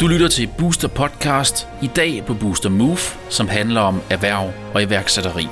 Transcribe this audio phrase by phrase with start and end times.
[0.00, 4.82] Du lytter til Booster Podcast, i dag på Booster Move, som handler om erhverv og
[4.82, 5.48] iværksætteri.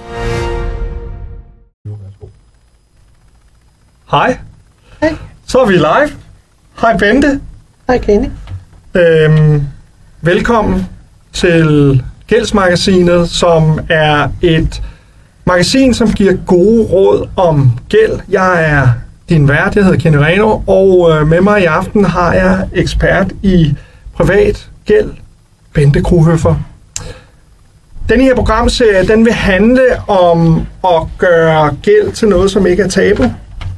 [4.11, 4.38] Hej,
[5.01, 5.16] Hej.
[5.46, 6.11] så er vi live.
[6.81, 7.41] Hej Bente.
[7.87, 8.29] Hej Kenny.
[8.95, 9.63] Øhm,
[10.21, 10.87] velkommen
[11.33, 14.83] til Gældsmagasinet, som er et
[15.45, 18.20] magasin, som giver gode råd om gæld.
[18.29, 18.89] Jeg er
[19.29, 23.32] din vært, jeg hedder Kenny Reno, og øh, med mig i aften har jeg ekspert
[23.42, 23.74] i
[24.16, 25.10] privat gæld,
[25.73, 26.54] Bente Krohøffer.
[28.09, 32.88] Den her programserie, den vil handle om at gøre gæld til noget, som ikke er
[32.88, 33.24] tabu,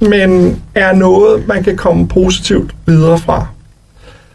[0.01, 3.47] men er noget, man kan komme positivt videre fra.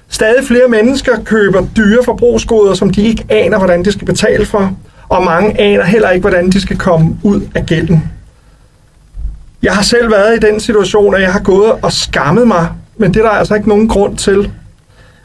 [0.10, 4.74] Stadig flere mennesker køber dyre forbrugsgoder, som de ikke aner, hvordan de skal betale for,
[5.10, 8.12] og mange aner heller ikke, hvordan de skal komme ud af gælden.
[9.66, 13.14] Jeg har selv været i den situation, at jeg har gået og skammet mig, men
[13.14, 14.52] det er der altså ikke nogen grund til.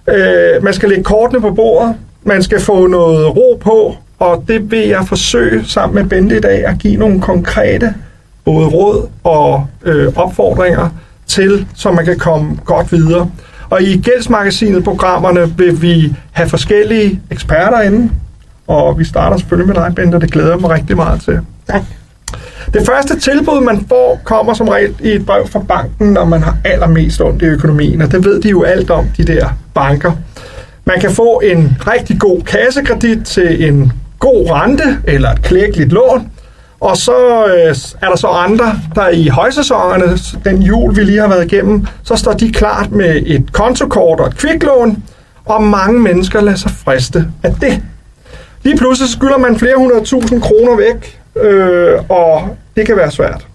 [0.09, 4.71] Øh, man skal lægge kortene på bordet, man skal få noget ro på, og det
[4.71, 7.95] vil jeg forsøge sammen med Bente i dag at give nogle konkrete
[8.45, 10.89] både råd og øh, opfordringer
[11.27, 13.31] til, så man kan komme godt videre.
[13.71, 18.11] Og i Gældsmagasinet-programmerne vil vi have forskellige eksperter inde,
[18.67, 21.41] og vi starter selvfølgelig med dig, Bente, og det glæder jeg mig rigtig meget til.
[21.69, 21.83] Tak.
[22.75, 26.43] Det første tilbud, man får, kommer som regel i et brev fra banken, når man
[26.43, 30.13] har allermest ondt i økonomien, og det ved de jo alt om, de der banker.
[30.85, 36.29] Man kan få en rigtig god kassekredit til en god rente eller et klækkeligt lån,
[36.81, 41.29] og så øh, er der så andre, der i højsæsonerne, den jul vi lige har
[41.29, 45.03] været igennem, så står de klart med et kontokort og et kviklån,
[45.45, 47.83] og mange mennesker lader sig friste af det.
[48.63, 53.47] Lige pludselig skylder man flere hundrede tusind kroner væk, øh, og det kan være svært.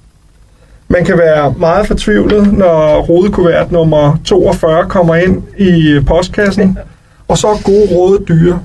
[0.87, 6.77] Man kan være meget fortvivlet, når rodekuvert nummer 42 kommer ind i postkassen,
[7.27, 8.59] og så er gode råd dyre.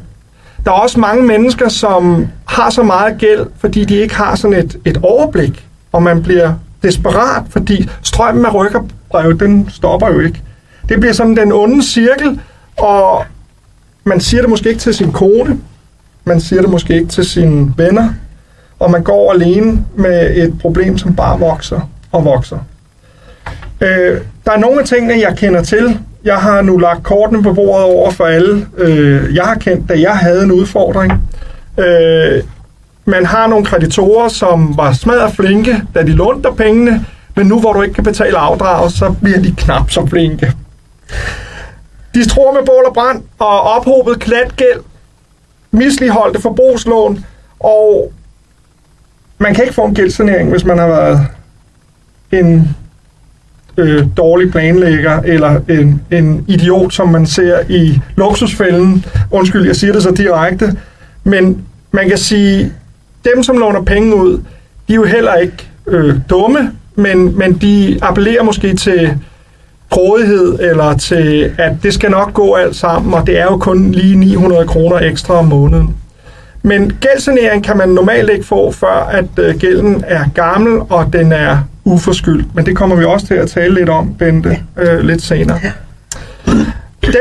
[0.64, 4.56] Der er også mange mennesker, som har så meget gæld, fordi de ikke har sådan
[4.56, 6.52] et, et overblik, og man bliver
[6.82, 10.42] desperat, fordi strømmen af rykkerbrev, den stopper jo ikke.
[10.88, 12.40] Det bliver sådan den onde cirkel,
[12.78, 13.24] og
[14.04, 15.58] man siger det måske ikke til sin kone,
[16.24, 18.08] man siger det måske ikke til sine venner,
[18.80, 21.80] og man går alene med et problem, som bare vokser
[22.12, 22.58] og vokser.
[23.80, 25.98] Øh, der er nogle af tingene, jeg kender til.
[26.24, 28.66] Jeg har nu lagt kortene på bordet over for alle.
[28.76, 31.12] Øh, jeg har kendt, da jeg havde en udfordring.
[31.78, 32.42] Øh,
[33.04, 37.60] man har nogle kreditorer, som var smadret flinke, da de lånte dig pengene, men nu
[37.60, 40.52] hvor du ikke kan betale afdrag, så bliver de knap så flinke.
[42.14, 44.80] De tror med bål og brand og ophobet klatgæld,
[45.70, 47.24] misligeholdte forbrugslån,
[47.60, 48.12] og
[49.40, 51.26] man kan ikke få en gældssanering, hvis man har været
[52.32, 52.76] en
[53.76, 59.04] øh, dårlig planlægger eller en, en idiot, som man ser i luksusfælden.
[59.30, 60.76] Undskyld, jeg siger det så direkte.
[61.24, 61.62] Men
[61.92, 62.72] man kan sige,
[63.24, 64.32] dem som låner penge ud,
[64.88, 69.18] de er jo heller ikke øh, dumme, men, men de appellerer måske til
[69.90, 73.92] grådighed, eller til, at det skal nok gå alt sammen, og det er jo kun
[73.92, 75.96] lige 900 kroner ekstra om måneden.
[76.62, 81.32] Men gældsanering kan man normalt ikke få, før at øh, gælden er gammel, og den
[81.32, 82.54] er uforskyldt.
[82.54, 85.58] Men det kommer vi også til at tale lidt om, Bente, øh, lidt senere.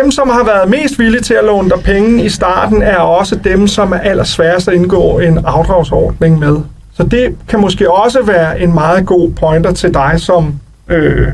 [0.02, 3.36] Dem, som har været mest villige til at låne dig penge i starten, er også
[3.36, 6.58] dem, som er allersværest at indgå en afdragsordning med.
[6.94, 10.54] Så det kan måske også være en meget god pointer til dig, som
[10.88, 11.28] øh,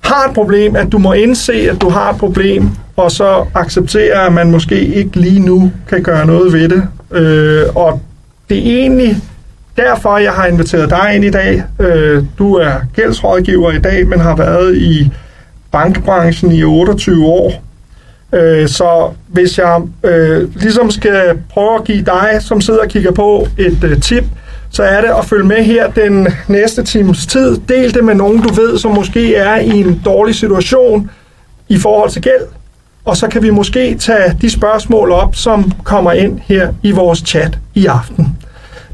[0.00, 4.26] har et problem, at du må indse, at du har et problem, og så acceptere,
[4.26, 6.88] at man måske ikke lige nu kan gøre noget ved det.
[7.10, 8.00] Øh, og
[8.48, 9.16] det er egentlig
[9.76, 11.62] derfor, jeg har inviteret dig ind i dag.
[11.80, 15.12] Øh, du er gældsrådgiver i dag, men har været i
[15.72, 17.62] bankbranchen i 28 år.
[18.32, 23.12] Øh, så hvis jeg øh, ligesom skal prøve at give dig, som sidder og kigger
[23.12, 24.24] på, et øh, tip,
[24.70, 27.56] så er det at følge med her den næste times tid.
[27.68, 31.10] Del det med nogen, du ved, som måske er i en dårlig situation
[31.68, 32.42] i forhold til gæld.
[33.04, 37.18] Og så kan vi måske tage de spørgsmål op, som kommer ind her i vores
[37.18, 38.36] chat i aften.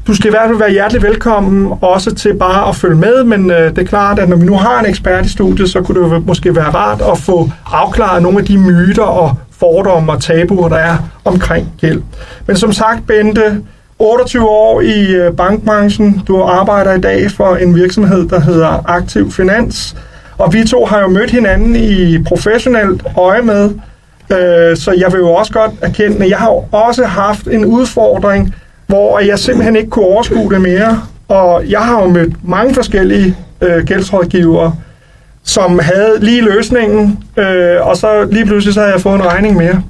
[0.07, 3.51] Du skal i hvert fald være hjertelig velkommen også til bare at følge med, men
[3.51, 6.03] øh, det er klart, at når vi nu har en ekspert i studiet, så kunne
[6.03, 10.21] det jo måske være rart at få afklaret nogle af de myter og fordomme og
[10.21, 12.01] tabuer, der er omkring gæld.
[12.47, 13.61] Men som sagt, Bente,
[13.99, 16.21] 28 år i øh, bankbranchen.
[16.27, 19.95] Du arbejder i dag for en virksomhed, der hedder Aktiv Finans.
[20.37, 23.69] Og vi to har jo mødt hinanden i professionelt øje med.
[24.31, 27.65] Øh, så jeg vil jo også godt erkende, at jeg har jo også haft en
[27.65, 28.55] udfordring,
[28.87, 31.01] hvor jeg simpelthen ikke kunne overskue det mere.
[31.27, 34.75] Og jeg har jo mødt mange forskellige øh, gældsrådgivere,
[35.43, 39.57] som havde lige løsningen, øh, og så lige pludselig så havde jeg fået en regning
[39.57, 39.83] mere.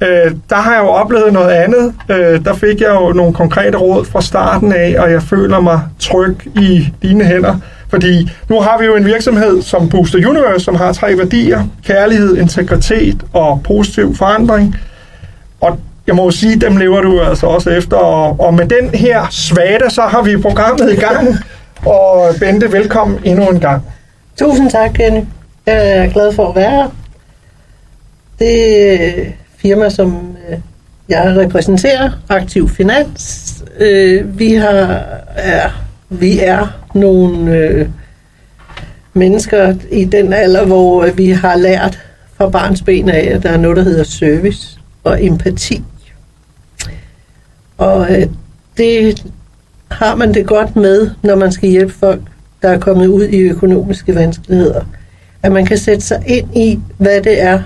[0.00, 1.94] Øh, der har jeg jo oplevet noget andet.
[2.08, 5.80] Øh, der fik jeg jo nogle konkrete råd fra starten af, og jeg føler mig
[5.98, 7.56] tryg i dine hænder.
[7.88, 11.64] Fordi nu har vi jo en virksomhed som Booster Universe, som har tre værdier.
[11.84, 14.76] Kærlighed, integritet og positiv forandring.
[15.60, 17.96] Og jeg må sige, dem lever du altså også efter.
[17.96, 21.36] Og, og med den her svada, så har vi programmet i gang.
[21.86, 23.82] Og Bente, velkommen endnu en gang.
[24.38, 25.20] Tusind tak, Kenny.
[25.66, 26.88] Jeg er glad for at være her.
[28.38, 30.58] Det firma, som øh,
[31.08, 35.04] jeg repræsenterer, Aktiv Finans, øh, vi har
[35.36, 35.70] er,
[36.08, 37.88] vi er nogle øh,
[39.14, 41.98] mennesker i den alder, hvor øh, vi har lært
[42.36, 45.84] fra barns ben af, at der er noget, der hedder service og empati.
[47.78, 48.26] Og øh,
[48.76, 49.24] det
[49.90, 52.20] har man det godt med, når man skal hjælpe folk,
[52.62, 54.84] der er kommet ud i økonomiske vanskeligheder.
[55.42, 57.62] At man kan sætte sig ind i, hvad det er,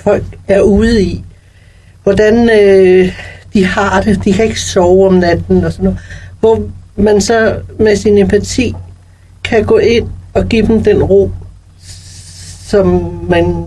[0.00, 1.24] folk er ude i.
[2.02, 3.12] Hvordan øh,
[3.54, 4.24] de har det.
[4.24, 5.98] De kan ikke sove om natten og sådan noget.
[6.40, 6.62] Hvor
[6.96, 8.74] man så med sin empati
[9.44, 11.30] kan gå ind og give dem den ro,
[12.66, 12.86] som
[13.28, 13.66] man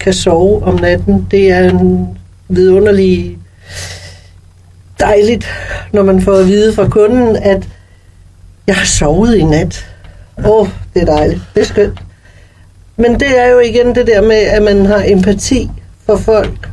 [0.00, 1.26] kan sove om natten.
[1.30, 2.08] Det er en
[2.48, 3.38] vidunderlig
[5.00, 5.46] dejligt,
[5.92, 7.68] når man får at vide fra kunden, at
[8.66, 9.86] jeg har sovet i nat.
[10.38, 11.40] Åh, oh, det er dejligt.
[11.54, 11.98] Det er skønt.
[12.96, 15.70] Men det er jo igen det der med, at man har empati
[16.06, 16.68] for folk,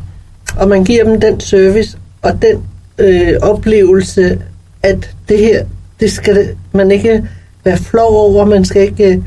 [0.56, 2.64] og man giver dem den service og den
[2.98, 4.42] øh, oplevelse,
[4.84, 5.64] at det her,
[6.00, 7.24] det skal man ikke
[7.66, 9.24] være flov over, man skal ikke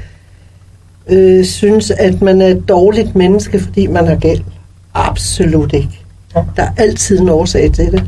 [1.11, 4.41] øh, synes, at man er et dårligt menneske, fordi man har gæld.
[4.95, 6.01] Absolut ikke.
[6.57, 8.05] Der er altid en årsag til det.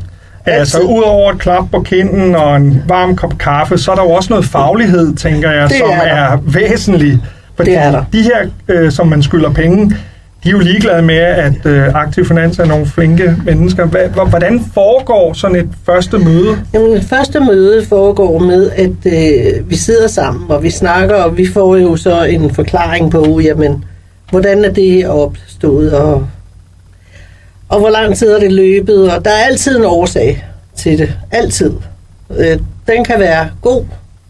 [0.47, 4.03] Ja, altså udover et klap på kinden og en varm kop kaffe, så er der
[4.03, 6.03] jo også noget faglighed, tænker jeg, Det som er der.
[6.05, 7.19] er væsentlig.
[7.55, 8.03] Fordi Det er der.
[8.13, 9.95] de her, øh, som man skylder penge,
[10.43, 13.85] de er jo ligeglade med, at øh, Aktiv Finans er nogle flinke mennesker.
[13.85, 16.57] Hva, hvordan foregår sådan et første møde?
[16.73, 21.37] Jamen, et første møde foregår med, at øh, vi sidder sammen, og vi snakker, og
[21.37, 23.85] vi får jo så en forklaring på, jamen,
[24.29, 26.27] hvordan er det opstået, og,
[27.69, 30.45] og hvor lang tid er det løbet, og der er altid en årsag
[30.75, 31.17] til det.
[31.31, 31.71] Altid.
[32.37, 33.83] Øh, den kan være god,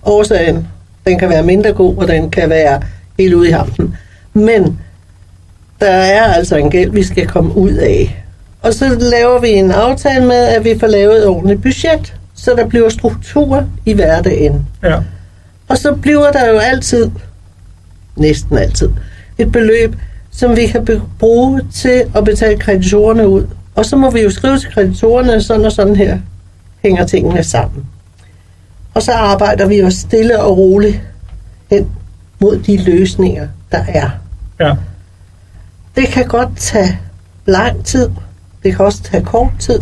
[0.06, 0.68] årsagen.
[1.08, 2.82] Den kan være mindre god, og den kan være
[3.20, 3.96] helt ude i hampen.
[4.34, 4.80] Men
[5.80, 8.24] der er altså en gæld, vi skal komme ud af.
[8.62, 12.54] Og så laver vi en aftale med, at vi får lavet et ordentligt budget, så
[12.58, 14.68] der bliver struktur i hverdagen.
[14.84, 14.96] Ja.
[15.68, 17.12] Og så bliver der jo altid,
[18.16, 18.90] næsten altid,
[19.38, 19.96] et beløb,
[20.32, 23.46] som vi kan bruge til at betale kreditorerne ud.
[23.76, 26.18] Og så må vi jo skrive til kreditorerne, sådan og sådan her
[26.84, 27.86] hænger tingene sammen.
[28.94, 31.02] Og så arbejder vi jo stille og roligt
[31.70, 31.88] hen
[32.40, 34.10] mod de løsninger, der er.
[34.60, 34.76] ja.
[35.98, 37.00] Det kan godt tage
[37.46, 38.10] lang tid.
[38.64, 39.80] Det kan også tage kort tid.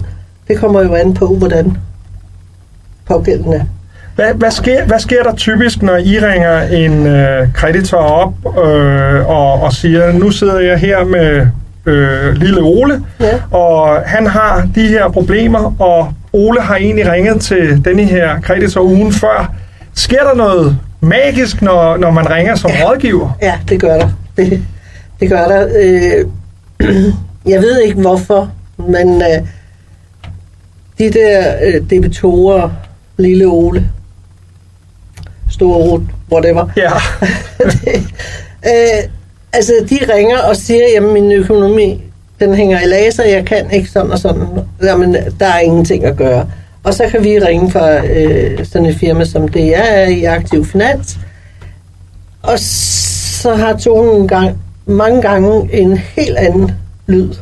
[0.48, 1.78] Det kommer jo an på, hvordan
[3.08, 3.66] pågældende.
[4.16, 8.34] Hvad, hvad, sker, hvad sker der typisk, når I ringer en øh, kreditor op
[8.66, 11.48] øh, og, og siger, nu sidder jeg her med
[11.86, 13.58] øh, lille Ole, Ja.
[13.58, 18.82] og han har de her problemer, og Ole har egentlig ringet til denne her kreditor
[18.82, 19.54] ugen før.
[19.94, 22.90] Sker der noget magisk, når, når man ringer som Ja.
[22.90, 23.38] rådgiver?
[23.42, 24.10] Ja, det gør der.
[24.38, 24.66] Det,
[25.20, 25.68] det gør der.
[25.80, 26.26] Øh,
[27.54, 29.48] jeg ved ikke hvorfor, men øh,
[30.98, 32.70] de der øh, debitorer,
[33.18, 33.90] lille Ole,
[35.50, 36.92] store Rut, whatever, Ja,
[38.72, 39.10] øh,
[39.54, 42.04] altså de ringer og siger, jamen min økonomi,
[42.40, 44.48] den hænger i laser, jeg kan ikke sådan og sådan.
[44.84, 46.48] Jamen, der er ingenting at gøre.
[46.84, 50.66] Og så kan vi ringe fra øh, sådan et firma, som det er i Aktiv
[50.66, 51.18] Finans.
[52.44, 56.72] Og så har tonen gang, mange gange en helt anden
[57.08, 57.34] lyd.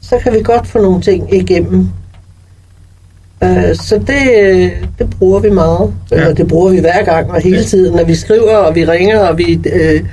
[0.00, 1.88] Så kan vi godt få nogle ting igennem.
[3.42, 5.94] Øh, så det, det bruger vi meget.
[6.10, 6.16] Ja.
[6.16, 9.18] Eller det bruger vi hver gang og hele tiden, når vi skriver, og vi ringer,
[9.18, 10.04] og vi øh,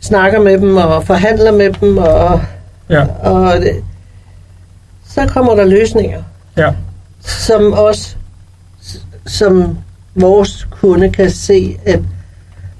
[0.00, 2.40] snakker med dem, og forhandler med dem, og,
[2.90, 3.84] ja, og det,
[5.08, 6.22] så kommer der løsninger,
[6.56, 6.72] ja,
[7.20, 8.16] som også,
[9.26, 9.78] som
[10.14, 12.00] vores kunde kan se, at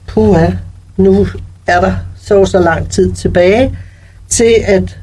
[0.07, 0.51] puha,
[0.97, 1.27] nu
[1.67, 1.95] er der
[2.31, 3.79] så så lang tid tilbage,
[4.29, 4.99] til at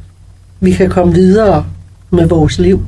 [0.59, 1.65] vi kan komme videre
[2.11, 2.85] med vores liv.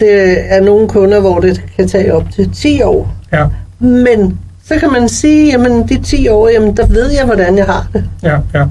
[0.00, 3.16] Det er nogle kunder, hvor det kan tage op til 10 år.
[3.32, 3.46] ja,
[3.78, 7.66] Men så kan man sige, jamen de 10 år, jamen der ved jeg, hvordan jeg
[7.66, 8.04] har det.
[8.22, 8.64] ja, ja.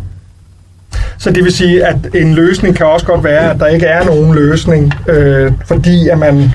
[1.18, 4.06] Så det vil sige, at en løsning kan også godt være, at der ikke er
[4.06, 6.52] nogen løsning, øh, fordi at man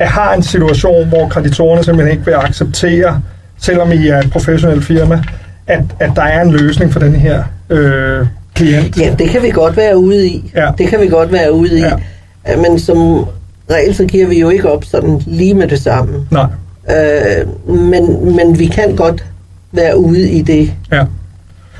[0.00, 3.20] har en situation, hvor kreditorerne simpelthen ikke vil acceptere,
[3.58, 5.22] selvom I er et professionelt firma,
[5.66, 8.98] at, at der er en løsning for den her øh, klient.
[8.98, 10.52] Ja, det kan vi godt være ude i.
[10.56, 10.70] Ja.
[10.78, 11.82] Det kan vi godt være ude i.
[11.82, 12.56] Ja.
[12.56, 13.24] Men som
[13.70, 16.26] regel, så giver vi jo ikke op sådan lige med det samme.
[16.30, 16.46] Nej,
[16.90, 19.24] Øh, men, men vi kan godt
[19.72, 20.72] være ude i det.
[20.92, 21.04] ja.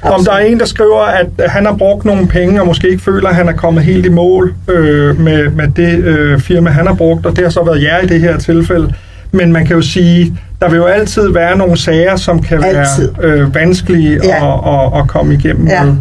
[0.02, 3.02] Om der er en, der skriver, at han har brugt nogle penge, og måske ikke
[3.02, 6.86] føler, at han er kommet helt i mål øh, med, med det øh, firma, han
[6.86, 8.94] har brugt, og det har så været jer i det her tilfælde.
[9.32, 13.10] Men man kan jo sige, der vil jo altid være nogle sager, som kan Altid.
[13.18, 14.36] være øh, vanskelige Ja.
[14.54, 15.84] at, at, at komme igennem Ja.
[15.84, 15.94] med.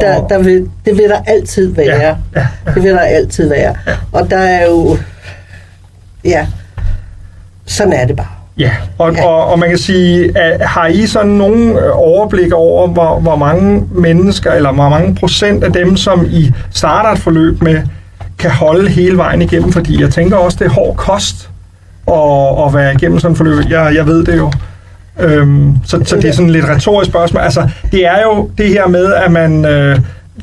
[0.00, 1.86] Der, der vil, det vil der altid være.
[1.86, 2.46] Ja, ja, ja.
[2.74, 3.74] Det vil der altid være.
[4.12, 4.96] Og der er jo...
[6.24, 6.46] Ja,
[7.66, 8.26] sådan er det bare.
[8.58, 9.20] Ja, og, Ja.
[9.22, 9.26] ja.
[9.28, 13.36] Og, og man kan sige, at har I sådan nogen øh, overblik over, hvor, hvor
[13.36, 17.82] mange mennesker, eller hvor mange procent af dem, som I starter et forløb med,
[18.38, 19.72] kan holde hele vejen igennem?
[19.72, 21.50] Fordi jeg tænker også, det er hård kost
[22.08, 23.70] at, at være igennem sådan et forløb.
[23.70, 24.52] Jeg, jeg ved det jo.
[25.20, 27.42] Øhm, så, så det er sådan lidt retorisk spørgsmål.
[27.42, 29.98] Altså, det er jo det her med, at man øh,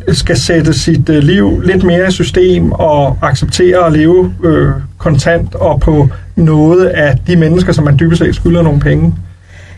[0.07, 5.55] skal sætte sit øh, liv lidt mere i system og acceptere at leve øh, kontant
[5.55, 9.15] og på noget af de mennesker, som man dybest set skylder nogle penge.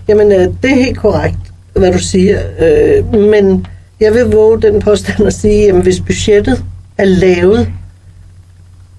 [0.07, 1.37] Jamen, øh, det er helt korrekt,
[1.75, 2.39] hvad du siger.
[2.59, 3.67] Øh, men
[3.99, 6.63] jeg vil våge den påstand at sige, at hvis budgettet
[6.97, 7.69] er lavet,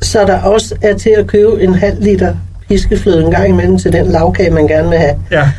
[0.00, 2.35] så der også er til at købe en halv liter
[2.68, 5.50] piskefløde en gang imellem til den lavkage, man gerne vil have, Ja,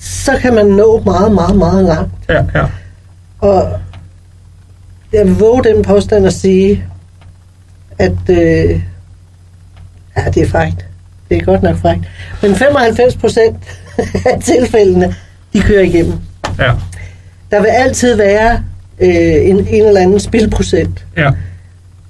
[0.00, 2.10] så kan man nå meget, meget, meget langt.
[2.28, 2.64] ja, ja.
[3.38, 3.78] Og
[5.12, 6.84] jeg vil våge den påstand at sige,
[7.98, 8.80] at øh,
[10.16, 10.86] ja, det er frækt.
[11.30, 12.00] Det er godt nok frækt.
[12.42, 13.56] Men 95 procent
[14.34, 15.14] af tilfældene,
[15.52, 16.14] de kører igennem.
[16.58, 16.72] ja,
[17.50, 18.62] Der vil altid være
[18.98, 21.04] øh, en, en eller anden spilprocent.
[21.16, 21.30] ja.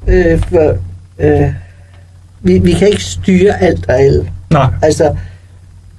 [0.07, 0.77] Øh, for,
[1.19, 1.49] øh,
[2.43, 4.31] vi, vi kan ikke styre alt og alle.
[4.51, 5.17] Nej, Altså,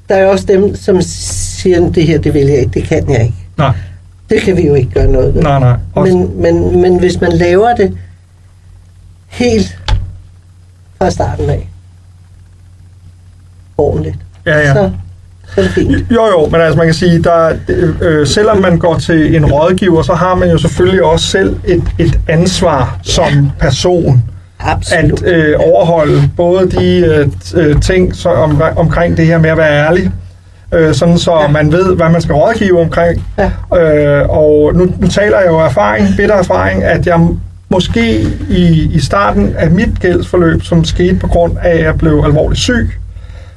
[0.10, 3.22] der er også dem, som siger, det her, det vil jeg ikke, det kan jeg
[3.22, 3.36] ikke.
[3.58, 3.74] nej,
[4.30, 5.42] Det kan vi jo ikke gøre noget ved.
[5.42, 5.76] nej, nej.
[5.94, 7.98] Også, Men, men, men hvis man laver det
[9.28, 9.78] helt
[10.98, 11.70] fra starten af,
[13.78, 14.74] ordentligt, ja, ja.
[14.74, 14.92] så,
[15.56, 15.92] så er det fint.
[16.12, 17.58] Jo, jo, men altså man kan sige, der,
[18.02, 21.84] øh, selvom man går til en rådgiver, så har man jo selvfølgelig også selv et,
[22.00, 24.24] et ansvar som person
[24.64, 25.24] Absolut.
[25.24, 29.58] at øh, overholde både de øh, øh, ting så om, omkring det her med at
[29.58, 30.12] være ærlig,
[30.74, 31.48] øh, sådan så Ja.
[31.48, 33.26] man ved, hvad man skal rådgive omkring.
[33.38, 33.52] Ja.
[34.22, 37.28] Øh, og nu, nu taler jeg jo erfaring, bitter erfaring, at jeg
[37.70, 42.22] måske i, i starten af mit gældsforløb, som skete på grund af, at jeg blev
[42.26, 42.90] alvorligt syg,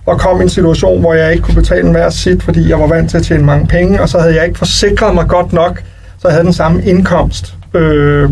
[0.06, 2.86] og kom i en situation, hvor jeg ikke kunne betale hver sit, fordi jeg var
[2.86, 5.82] vant til at tjene mange penge, og så havde jeg ikke forsikret mig godt nok,
[6.18, 7.54] så jeg havde den samme indkomst.
[7.74, 8.30] Øh,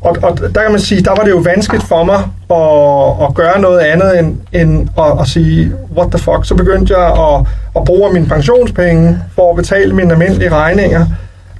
[0.00, 2.16] og, og der kan man sige, der var det jo vanskeligt for mig
[2.50, 6.44] at, at gøre noget andet end, end at, at sige, what the fuck.
[6.44, 11.06] Så begyndte jeg at, at bruge mine pensionspenge for at betale mine almindelige regninger.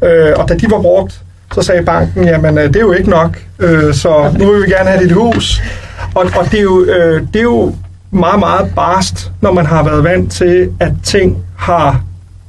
[0.03, 1.21] Øh, og da de var brugt,
[1.55, 4.71] så sagde banken, jamen øh, det er jo ikke nok, øh, så nu vil vi
[4.71, 5.63] gerne have dit hus.
[6.15, 7.75] Og, og det, er jo, øh, det er jo
[8.11, 12.03] meget, meget barst, når man har været vant til, at ting har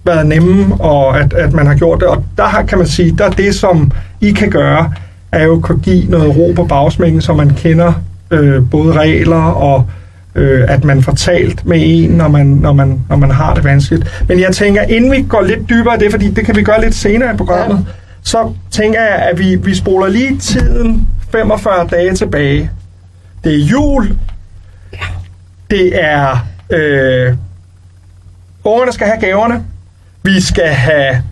[0.04, 2.08] været nemme, og at, at man har gjort det.
[2.08, 4.94] Og der kan man sige, der er det, som I kan gøre,
[5.32, 7.94] er jo at give noget ro på bagsmængen, så man kender
[8.32, 9.86] øh, både regler og
[10.36, 13.64] øh, at man får talt med en, når man, når, man, når man har det
[13.64, 14.24] vanskeligt.
[14.28, 16.82] Men jeg tænker, inden vi går lidt dybere i det, fordi det kan vi gøre
[16.82, 17.92] lidt senere i programmet, ja.
[18.24, 22.70] så tænker jeg, at vi, vi spoler lige tiden 45 dage tilbage.
[23.44, 24.18] Det er jul.
[25.72, 26.48] Det er...
[26.70, 27.36] Øh,
[28.64, 29.64] ungerne skal have gaverne.
[30.24, 31.24] Vi skal have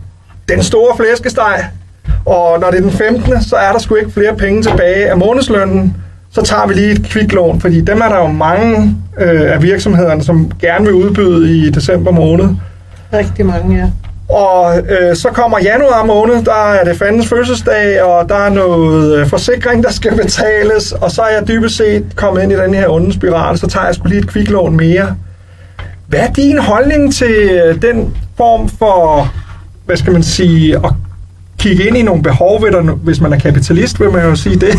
[0.50, 1.66] den store flæskesteg.
[2.30, 5.18] Og når det er den 15., så er der sgu ikke flere penge tilbage af
[5.18, 5.96] månedslønnen.
[6.32, 10.24] Så tager vi lige et kviklån, fordi dem er der jo mange øh, af virksomhederne,
[10.24, 12.50] som gerne vil udbyde i december måned.
[13.14, 13.86] Rigtig mange, ja.
[14.36, 19.18] Og øh, så kommer januar måned, der er det fandens fødselsdag, og der er noget
[19.18, 22.74] øh, forsikring, der skal betales, og så er jeg dybest set kommet ind i den
[22.74, 25.16] her onde spiral, så tager jeg sgu lige et kviklån mere.
[26.08, 29.32] Hvad er din holdning til øh, den form for,
[29.86, 30.78] hvad skal man sige,
[31.60, 34.56] kigge ind i nogle behov ved dig, hvis man er kapitalist, vil man jo sige
[34.56, 34.76] det,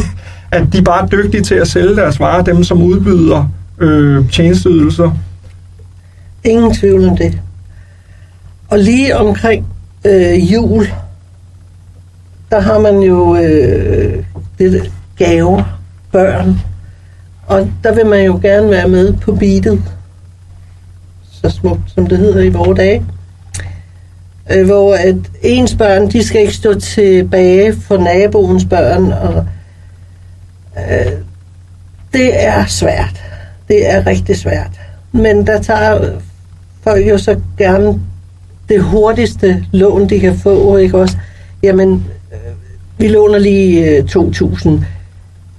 [0.52, 5.10] at de bare er dygtige til at sælge deres varer, dem som udbyder øh, tjenesteydelser.
[6.44, 7.38] Ingen tvivl om det.
[8.68, 9.66] Og lige omkring
[10.04, 10.86] øh, jul,
[12.50, 14.24] der har man jo øh,
[14.58, 15.62] det gaver,
[16.12, 16.60] børn,
[17.46, 19.82] og der vil man jo gerne være med på beatet,
[21.32, 23.06] så smukt som det hedder i vores dage.
[24.52, 29.46] Øh, hvor at ens børn, de skal ikke stå tilbage for naboens børn, og
[30.76, 31.12] øh,
[32.12, 33.22] det er svært.
[33.68, 34.80] Det er rigtig svært.
[35.12, 36.18] Men der tager
[36.82, 38.00] folk jo så gerne
[38.68, 41.16] det hurtigste lån, de kan få, ikke også?
[41.62, 42.38] Jamen, øh,
[42.98, 44.70] vi låner lige øh, 2.000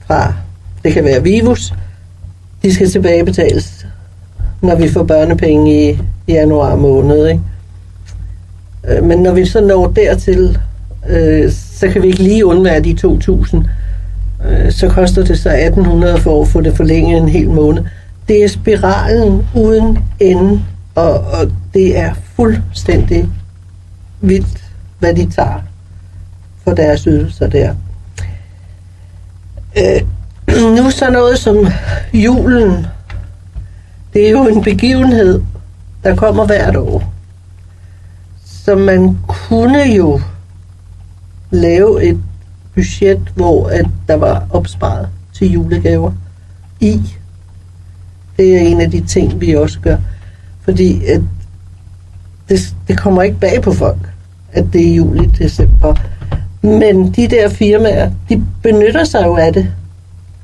[0.08, 0.34] fra,
[0.84, 1.74] det kan være Vivus,
[2.64, 3.86] de skal tilbagebetales,
[4.62, 7.42] når vi får børnepenge i januar måned, ikke?
[8.88, 10.60] Øh, Men når vi så når dertil,
[11.10, 13.58] øh, så kan vi ikke lige undvære de 2.000.
[14.48, 17.84] Øh, så koster det så 1.800 for at få det forlænget en hel måned.
[18.28, 20.62] Det er spiralen uden ende,
[20.96, 23.30] og, og det er fuldstændig
[24.22, 24.64] vildt,
[25.00, 25.62] hvad de tager
[26.64, 27.76] for deres ydelser der.
[29.78, 30.02] Øh,
[30.78, 31.68] nu så noget som
[32.14, 32.88] julen.
[34.14, 35.42] Det er jo en begivenhed,
[36.04, 37.11] der kommer hvert år.
[38.65, 40.22] Så man kunne jo
[41.51, 42.20] lave et
[42.75, 46.12] budget, hvor at der var opsparet til julegaver
[46.80, 47.01] i.
[48.38, 49.98] Det er en af de ting, vi også gør.
[50.62, 51.22] Fordi at
[52.50, 54.10] det, det kommer ikke bag på folk,
[54.51, 55.96] at det er jul i december.
[56.62, 59.74] Men de der firmaer, de benytter sig jo af det,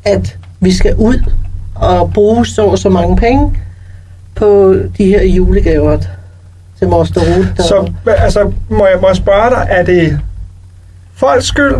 [0.03, 1.31] at vi skal ud
[1.75, 3.57] og bruge så og så mange penge
[4.35, 5.97] på de her julegaver
[6.79, 7.47] til moster Ruth.
[7.57, 10.19] der- Så altså, må jeg, må jeg spørge dig, er det
[11.15, 11.75] folks skyld,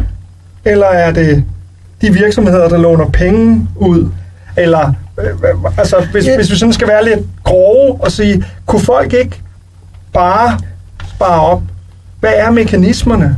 [0.65, 1.43] eller er det
[2.01, 4.09] de virksomheder, der låner penge ud?
[4.57, 5.25] Eller, øh,
[5.77, 6.35] altså, hvis, Ja.
[6.35, 9.41] hvis vi sådan skal være lidt grove og sige, kunne folk ikke
[10.13, 10.59] bare
[11.15, 11.61] spare op?
[12.19, 13.37] Hvad er mekanismerne?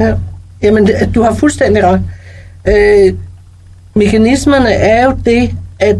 [0.00, 0.14] Ja.
[0.62, 2.00] Jamen, du har fuldstændig ret.
[2.68, 3.14] Øh,
[3.94, 5.96] mekanismerne er jo det, at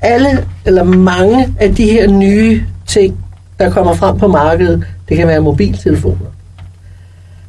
[0.00, 3.23] alle eller mange af de her nye ting,
[3.58, 6.26] der kommer frem på markedet, det kan være mobiltelefoner.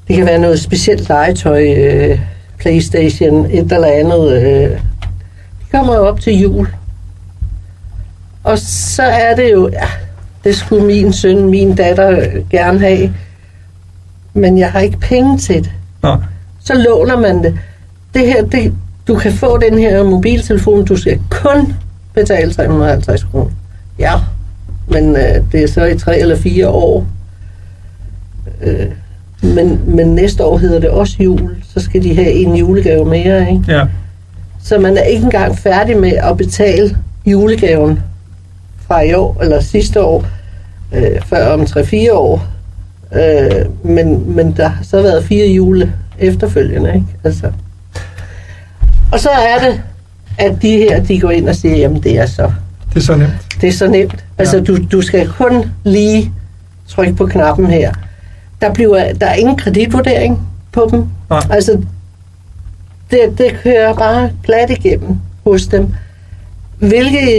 [0.07, 2.19] Det kan være noget specielt legetøj, øh,
[2.59, 4.41] Playstation, et eller andet.
[4.41, 4.71] Øh.
[5.61, 6.67] De kommer jo op til jul.
[8.43, 9.87] Og så er det jo, ja,
[10.43, 13.13] det skulle min søn, min datter gerne have.
[14.33, 15.71] Men jeg har ikke penge til det
[16.03, 16.17] Nå.
[16.59, 17.59] så låner man det.
[18.13, 18.73] Det her, det,
[19.07, 21.73] du kan få den her mobiltelefon, du skal kun
[22.13, 23.51] betale 350 kroner.
[23.99, 24.13] Ja,
[24.95, 27.07] men øh, det er så i tre eller fire år.
[28.61, 28.85] Øh,
[29.41, 33.51] men, men næste år hedder det også jul, så skal de have en julegave mere,
[33.51, 33.63] ikke?
[33.67, 33.85] Ja.
[34.63, 37.99] Så man er ikke engang færdig med at betale julegaven
[38.87, 40.25] fra i år, eller sidste år,
[40.93, 42.47] øh, før om 3-4 år.
[43.15, 47.07] Øh, men, men der har så været fire jule efterfølgende, ikke?
[47.23, 47.51] Altså.
[49.11, 49.81] Og så er det,
[50.37, 52.51] at de her, de går ind og siger, jamen det er så,
[52.93, 53.44] Det er så nemt.
[53.61, 54.25] Det er så nemt.
[54.37, 54.63] Altså, Ja.
[54.63, 56.31] du, du skal kun lige
[56.87, 57.93] trykke på knappen her.
[58.61, 60.39] Der, bliver, der er ingen kreditvurdering
[60.71, 61.05] på dem.
[61.29, 61.41] Nej.
[61.49, 61.81] Altså,
[63.11, 65.87] det, det kører bare glat igennem hos dem.
[66.79, 67.29] Hvilket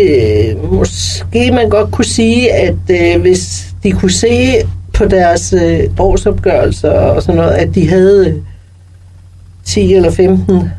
[0.57, 4.55] øh, måske man godt kunne sige, at øh, hvis de kunne se
[4.95, 8.35] på deres øh, årsopgørelser og sådan noget, at de havde øh,
[9.65, 10.71] 10 eller 15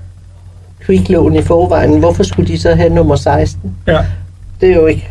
[0.79, 3.59] kviklån i forvejen, hvorfor skulle de så have nummer 16?
[3.87, 3.99] Ja.
[4.61, 5.09] Det er jo ikke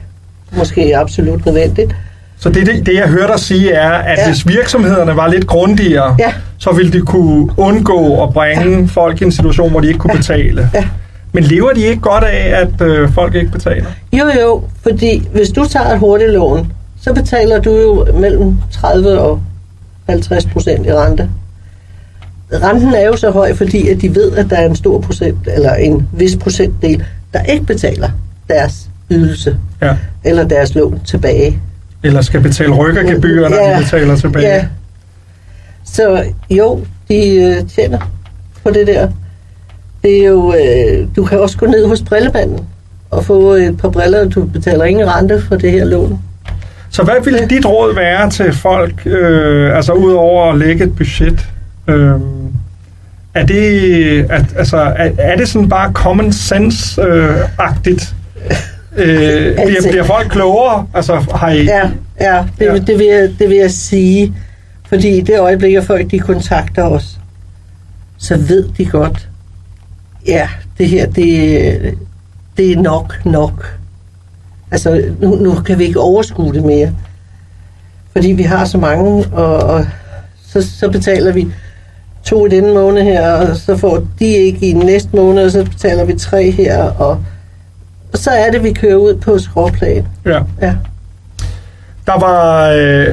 [0.53, 1.97] måske absolut nødvendigt.
[2.39, 4.23] Så det, det, det, jeg hørte dig sige, er, at Ja.
[4.23, 4.29] ja.
[4.29, 6.33] hvis virksomhederne var lidt grundigere, Ja.
[6.59, 8.85] så ville de kunne undgå at bringe ja.
[8.87, 10.19] folk i en situation, hvor de ikke kunne ja.
[10.19, 10.71] betale.
[10.75, 10.85] Ja.
[11.33, 13.87] Men lever de ikke godt af, at øh, folk ikke betaler?
[14.13, 19.19] Jo, jo, fordi hvis du tager et hurtigt lån, så betaler du jo mellem 30
[19.21, 19.41] og
[20.09, 21.29] 50 procent i rente.
[22.53, 25.37] Renten er jo så høj, fordi at de ved, at der er en stor procent,
[25.47, 28.09] eller en vis procentdel, der ikke betaler
[28.49, 29.97] deres ydelse Ja.
[30.27, 31.59] Eller deres lån tilbage.
[32.03, 33.77] Eller skal betale rykkergebyr, når Ja.
[33.79, 34.47] de betaler tilbage.
[34.49, 34.67] Ja.
[35.85, 37.99] Så jo, de øh, tjener
[38.63, 39.09] på det der.
[40.03, 42.61] Det er jo, øh, du kan også gå ned hos brillebanden
[43.11, 46.19] og få et par briller, og du betaler ingen rente for det her lån.
[46.91, 51.49] Så hvad vil dit råd være til folk, øh, altså udover at lægge et budget?
[51.89, 52.11] Øh,
[53.35, 58.15] er det, at, altså, er, er det sådan bare common sense-agtigt?
[58.51, 58.57] Øh,
[58.97, 60.87] bliver, Altså- bliver folk klogere?
[60.95, 62.75] Altså, har I, Ja, ja, det, Ja.
[62.79, 64.35] Det, vil jeg, det vil jeg sige.
[64.89, 67.19] Fordi i det øjeblik, at folk de kontakter os,
[68.19, 69.29] så ved de godt,
[70.27, 71.95] ja, det her, det,
[72.57, 73.79] det er nok nok.
[74.71, 76.93] Altså, nu, nu kan vi ikke overskue det mere.
[78.13, 79.87] Fordi vi har så mange, og, og
[80.47, 81.49] så, så betaler vi
[82.25, 85.65] to i denne måned her, og så får de ikke i næste måned, og så
[85.65, 87.25] betaler vi tre her, og
[88.19, 90.07] så er det, vi kører ud på skråplan.
[90.27, 90.41] ja.
[90.63, 90.75] Ja.
[92.07, 93.07] Der var, øh,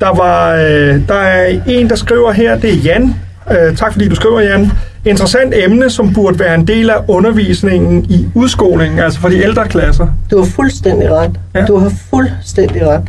[0.00, 3.14] der var, øh, der er en, der skriver her, det er Jan.
[3.50, 4.70] Øh, tak fordi du skriver, Jan.
[5.04, 9.68] Interessant emne, som burde være en del af undervisningen i udskolingen, altså for de ældre
[9.68, 10.06] klasser.
[10.30, 11.30] Du har fuldstændig ret.
[11.54, 11.64] Ja.
[11.66, 13.02] Du har fuldstændig ret.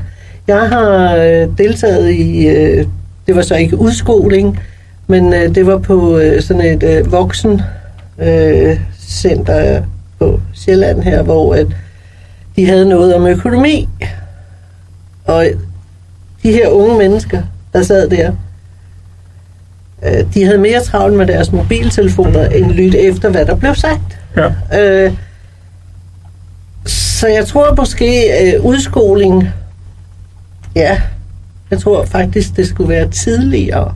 [0.47, 2.86] Jeg har øh, deltaget i, øh,
[3.27, 4.60] det var så ikke udskoling,
[5.08, 7.62] men øh, det var på øh, sådan et øh, voksen
[8.21, 9.82] øh, center
[10.19, 11.67] på Sjælland her, hvor at
[12.56, 13.89] de havde noget om økonomi.
[15.25, 15.47] Og
[16.43, 17.41] de her unge mennesker,
[17.73, 18.32] der sad der,
[20.06, 24.19] øh, de havde mere travlt med deres mobiltelefoner, end lytte efter, hvad der blev sagt.
[24.38, 24.51] Ja.
[25.06, 25.13] Øh,
[26.86, 29.49] så jeg tror måske øh, udskoling,
[30.75, 31.01] ja,
[31.71, 33.95] jeg tror faktisk, det skulle være tidligere,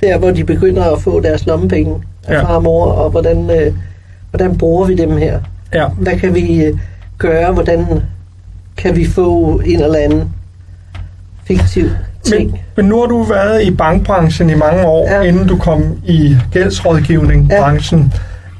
[0.00, 2.38] der hvor de begynder at få deres lommepenge af Ja.
[2.38, 2.42] ja.
[2.42, 3.72] far og mor, og hvordan, øh,
[4.38, 5.40] hvordan bruger vi dem her?
[5.74, 5.86] ja.
[5.88, 6.78] Hvad kan vi øh,
[7.18, 7.52] gøre?
[7.52, 7.86] Hvordan
[8.76, 10.24] kan vi få en eller anden
[11.44, 11.88] fiktiv
[12.22, 12.50] ting?
[12.50, 15.16] Men, men nu har du været i bankbranchen i mange år, ja.
[15.16, 15.28] Ja.
[15.28, 18.12] inden du kom i gældsrådgivning-branchen.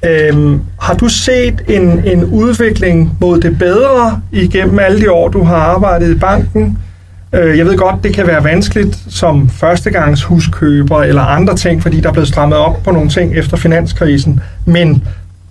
[0.02, 5.42] Øhm, har du set en, en udvikling mod det bedre igennem alle de år, du
[5.42, 6.78] har arbejdet i banken?
[7.32, 12.00] Øh, jeg ved godt, det kan være vanskeligt som førstegangs huskøber eller andre ting, fordi
[12.00, 14.40] der er blevet strammet op på nogle ting efter finanskrisen.
[14.64, 15.02] Men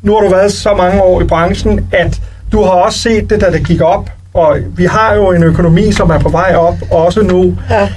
[0.01, 3.41] nu har du været så mange år i branchen, at du har også set det,
[3.41, 4.09] da det gik op.
[4.33, 7.57] Og vi har jo en økonomi, som er på vej op, også nu.
[7.69, 7.89] Ja.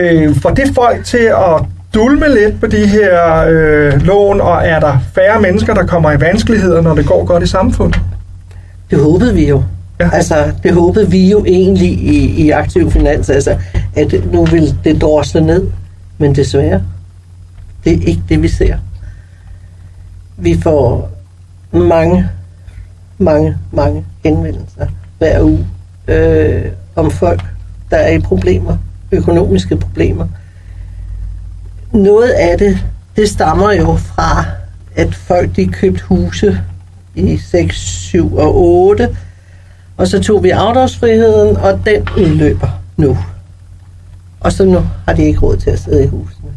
[0.00, 4.80] Øh, får det folk til at dulme lidt på de her øh, lån, og er
[4.80, 8.00] der færre mennesker, der kommer i vanskeligheder, når det går godt i samfundet?
[8.90, 9.62] Det håbede vi jo.
[10.00, 10.04] Ja.
[10.04, 10.10] Ja.
[10.12, 13.56] Altså, det håbede vi jo egentlig i, i aktiv finans, altså,
[13.96, 15.66] at nu vil det drosle ned.
[16.18, 16.82] Men desværre,
[17.84, 18.76] det er ikke det, vi ser.
[20.36, 21.15] Vi får
[21.72, 22.28] mange,
[23.18, 24.86] mange, mange henvendelser
[25.18, 25.66] hver uge
[26.08, 26.64] øh,
[26.96, 27.44] om folk,
[27.90, 28.76] der er i problemer,
[29.12, 30.26] økonomiske problemer.
[31.92, 34.44] Noget af det, det stammer jo fra,
[34.96, 36.60] at folk de købte huse
[37.14, 39.16] i 6, 7 og 8,
[39.96, 43.18] og så tog vi afdragsfriheden, og den udløber nu.
[44.40, 46.55] Og så nu har de ikke råd til at sidde i husene.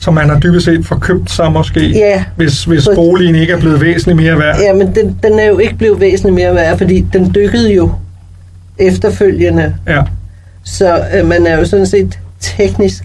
[0.00, 3.58] Så man har dybest set forkøbt sig måske, Ja, hvis, hvis For- boligen ikke er
[3.60, 4.56] blevet væsentligt mere værd.
[4.60, 7.90] ja men den, den er jo ikke blevet væsentligt mere værd, fordi den dykkede jo
[8.78, 9.74] efterfølgende.
[9.88, 10.02] Ja.
[10.64, 13.02] Så øh, man er jo sådan set teknisk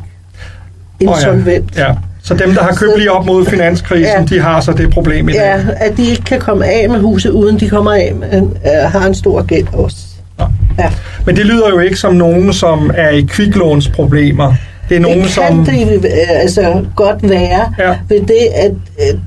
[0.99, 1.71] insolvent.
[1.71, 1.87] Oh, ja.
[1.87, 1.93] ja.
[2.23, 4.19] Så dem, der har købt lige op mod finanskrisen, ja.
[4.19, 4.25] Ja.
[4.25, 5.39] de har så det problem i dag.
[5.41, 8.91] Ja, at de ikke kan komme af med huset, uden de kommer af med, øh,
[8.91, 9.97] har en stor gæld også.
[10.39, 10.45] Nå.
[10.79, 10.91] Ja.
[11.25, 14.53] Men det lyder jo ikke som nogen, som er i kviklånsproblemer.
[14.89, 15.65] Det er nogen, det kan som...
[15.65, 17.97] det øh, altså godt være Ja.
[18.09, 19.19] ved det, at øh,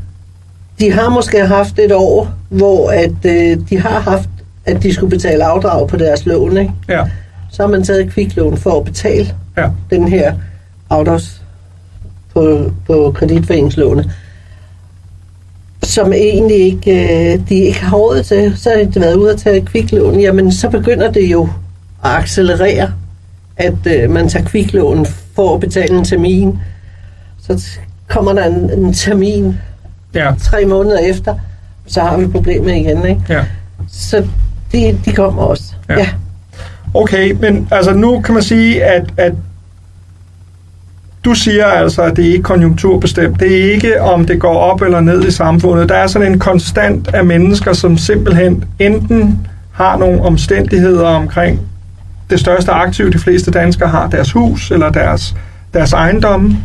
[0.80, 4.28] de har måske haft et år, hvor at øh, de har haft,
[4.66, 6.56] at de skulle betale afdrag på deres lån.
[6.56, 6.72] Ikke?
[6.88, 7.04] Ja,
[7.50, 10.32] Så har man taget et kviklån for at betale ja, den her
[10.90, 11.42] afdrags
[12.34, 14.10] på, på kreditforeningslånet,
[15.82, 16.92] som egentlig ikke,
[17.34, 18.52] øh, de ikke har råd til.
[18.56, 20.20] Så har de været ude at tage kviklån.
[20.20, 21.42] Jamen, så begynder det jo
[22.04, 22.92] at accelerere,
[23.56, 25.06] at øh, man tager kviklån
[25.38, 26.58] for at betale en termin.
[27.42, 29.56] Så kommer der en, en termin
[30.14, 31.34] ja, tre måneder efter,
[31.86, 33.06] så har vi problemet igen.
[33.06, 33.20] Ikke?
[33.28, 33.44] ja.
[33.88, 34.26] Så
[34.72, 35.64] de, de kommer også.
[35.88, 35.98] Ja.
[35.98, 36.08] Ja.
[36.94, 39.32] Okay, men altså nu kan man sige, at, at
[41.24, 43.40] du siger altså, at det er ikke konjunkturbestemt.
[43.40, 45.88] Det er ikke, om det går op eller ned i samfundet.
[45.88, 51.60] Der er sådan en konstant af mennesker, som simpelthen enten har nogle omstændigheder omkring
[52.30, 55.34] det største aktiv, de fleste danskere har, deres hus eller deres,
[55.74, 56.56] deres ejendomme,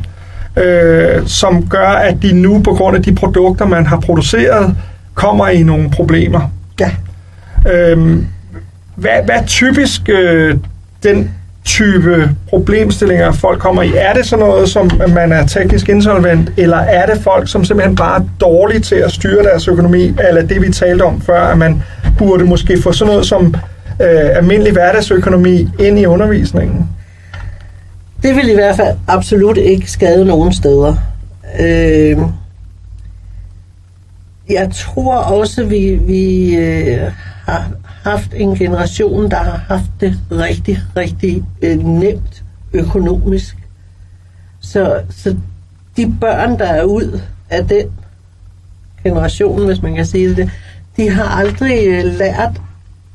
[0.58, 4.76] øh, som gør, at de nu på grund af de produkter, man har produceret,
[5.14, 6.52] kommer i nogle problemer.
[6.80, 6.92] ja.
[7.72, 8.28] Øhm,
[8.96, 10.58] hvad, hvad typisk øh,
[11.04, 11.32] den
[11.66, 13.94] type problemstillinger, folk kommer i?
[13.96, 17.96] Er det sådan noget, som man er teknisk insolvent, eller er det folk, som simpelthen
[17.96, 21.58] bare er dårlige til at styre deres økonomi, eller det vi talte om før, at
[21.58, 21.84] man
[22.18, 23.56] burde måske få sådan noget som
[24.02, 26.90] øh, almindelig hverdagsøkonomi ind i undervisningen?
[28.24, 30.96] Det vil i hvert fald absolut ikke skade nogen steder.
[31.60, 32.18] Øh,
[34.50, 37.12] jeg tror også, vi, vi øh,
[37.46, 37.72] har
[38.04, 43.58] haft en generation, der har haft det rigtig, rigtig øh, nemt økonomisk.
[44.60, 45.36] Så, så
[45.98, 47.86] de børn, der er ud af den
[49.04, 50.50] generation, hvis man kan sige det,
[50.98, 52.62] de har aldrig øh, lært,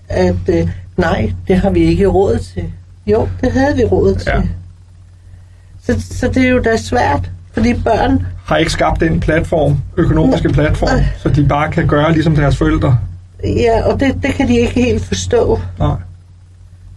[0.09, 2.65] at øh, nej, det har vi ikke råd til.
[3.07, 4.33] Jo, det havde vi råd til.
[4.35, 4.41] Ja.
[5.83, 10.49] Så, så det er jo da svært, fordi børn, Har ikke skabt den platform, økonomiske
[10.49, 11.05] platform, Nej.
[11.19, 12.99] så de bare kan gøre ligesom deres forældre?
[13.45, 15.61] ja, og det, det kan de ikke helt forstå.
[15.79, 15.97] Nej.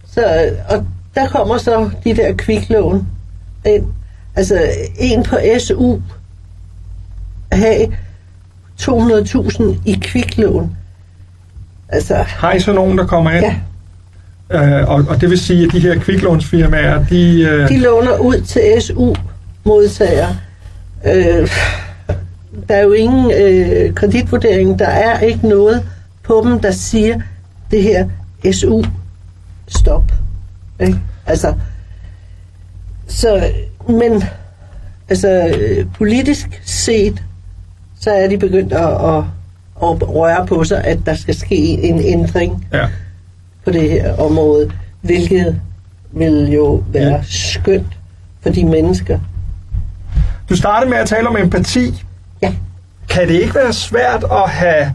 [0.06, 3.06] Så, og der kommer så de der kviklån
[3.66, 3.86] ind.
[4.34, 4.66] Altså,
[4.98, 5.98] en på SU
[7.52, 7.92] have
[8.80, 10.76] 200.000 i kviklån.
[11.92, 13.44] Altså, Har I så nogen, der kommer ind?
[13.44, 13.54] ja,
[14.54, 17.42] Øh, og, og det vil sige, at de her kviklånsfirmaer, de...
[17.42, 20.36] Øh, De låner ud til SU-modtagere.
[21.06, 21.48] Øh,
[22.68, 24.78] der er jo ingen øh, kreditvurdering.
[24.78, 25.82] Der er ikke noget
[26.22, 27.20] på dem, der siger,
[27.70, 28.08] det her
[28.52, 30.04] SU-stop.
[30.80, 30.98] Ikke?
[31.26, 31.54] Altså,
[33.08, 33.50] så,
[33.88, 34.24] men
[35.08, 37.22] altså, øh, politisk set,
[38.00, 39.24] så er de begyndt at, at,
[39.82, 42.86] at røre på sig, at der skal ske en ændring ja.
[43.64, 45.60] på det her område, hvilket
[46.12, 47.98] vil jo være skønt
[48.42, 49.18] for de mennesker.
[50.48, 52.04] Du startede med at tale om empati.
[52.42, 52.52] Ja.
[53.08, 54.92] Kan det ikke være svært at have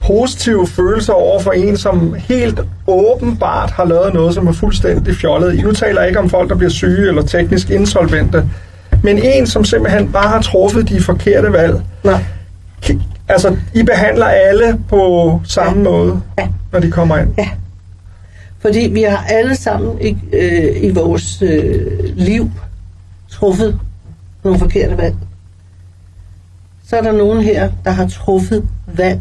[0.00, 5.64] positive følelser over for en, som helt åbenbart har lavet noget, som er fuldstændig fjollet?
[5.64, 8.48] Nu taler jeg ikke om folk, der bliver syge eller teknisk insolvente,
[9.02, 11.80] men en, som simpelthen bare har truffet de forkerte valg.
[12.04, 12.24] Nej.
[13.30, 16.48] Altså, I behandler alle på samme måde, Ja.
[16.72, 17.34] når de kommer ind.
[17.38, 17.48] Ja.
[18.58, 22.50] Fordi vi har alle sammen i, øh, i vores øh, liv
[23.28, 23.80] truffet
[24.44, 25.14] nogle forkerte valg.
[26.86, 29.20] Så er der nogen her, der har truffet valg,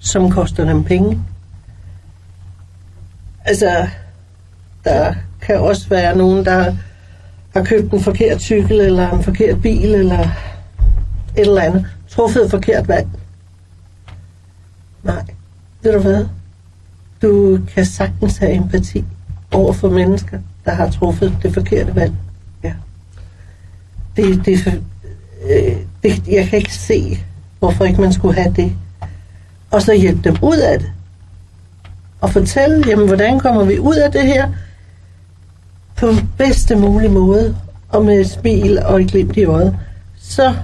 [0.00, 1.20] som koster dem penge.
[3.44, 3.86] Altså,
[4.84, 6.74] der kan også være nogen, der
[7.54, 10.18] har købt en forkert cykel, eller en forkert bil, eller
[11.36, 11.86] et eller andet.
[12.14, 13.08] Truffet et forkert valg.
[15.02, 15.24] Nej,
[15.82, 16.26] ved du hvad?
[17.22, 19.04] Du kan sagtens have empati
[19.52, 22.12] over for mennesker, der har truffet det forkerte valg.
[22.62, 22.72] Ja.
[24.16, 24.82] Det, det,
[25.50, 27.18] øh, det, jeg kan ikke se,
[27.58, 28.72] hvorfor ikke man skulle have det.
[29.70, 30.92] Og så hjælpe dem ud af det.
[32.20, 34.48] Og fortælle, jamen, hvordan kommer vi ud af det her
[35.96, 37.56] på bedste mulige måde,
[37.88, 39.76] og med et smil og et glimt i øjet.
[40.18, 40.54] Så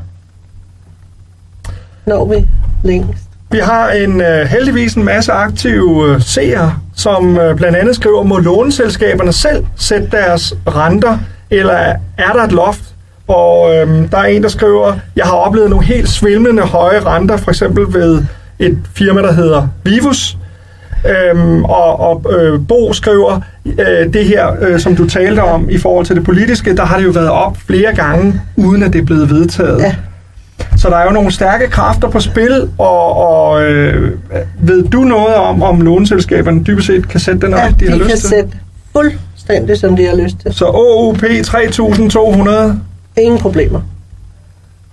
[2.06, 2.46] når vi
[2.84, 3.24] længst.
[3.52, 8.22] Vi har en øh, heldigvis en masse aktive øh, seere, som øh, blandt andet skriver,
[8.22, 11.18] må låneselskaberne selv sætte deres renter,
[11.50, 11.72] eller
[12.18, 12.82] er der et loft?
[13.28, 17.36] Og øh, der er en, der skriver, jeg har oplevet nogle helt svimlende høje renter,
[17.36, 18.22] for eksempel ved
[18.58, 20.36] et firma, der hedder Vivus.
[21.08, 25.78] Øhm, og og øh, Bo skriver, øh, det her, øh, som du talte om i
[25.78, 29.00] forhold til det politiske, der har det jo været op flere gange, uden at det
[29.00, 29.80] er blevet vedtaget.
[29.80, 29.94] Ja.
[30.80, 34.18] Så der er jo nogle stærke kræfter på spil, og, og øh,
[34.60, 37.90] ved du noget om, om låneselskaberne dybest set kan sætte den Ja, op, de, de
[37.90, 38.28] har kan lyst til?
[38.28, 38.50] sætte
[38.92, 40.54] fuldstændig, som de har lyst til.
[40.54, 42.80] Så OUP 3200,
[43.18, 43.80] Ingen problemer.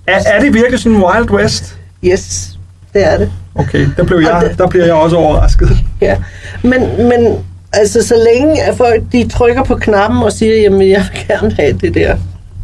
[0.07, 1.77] er, er det virkelig sådan Wild West?
[2.05, 2.57] Yes,
[2.93, 3.31] det er det.
[3.55, 5.69] Okay, der, blev jeg, det- der bliver jeg også overrasket.
[6.01, 6.15] Ja.
[6.63, 7.35] Men, men
[7.73, 11.55] altså, så længe at folk de trykker på knappen og siger, jamen jeg vil gerne
[11.59, 12.17] have det der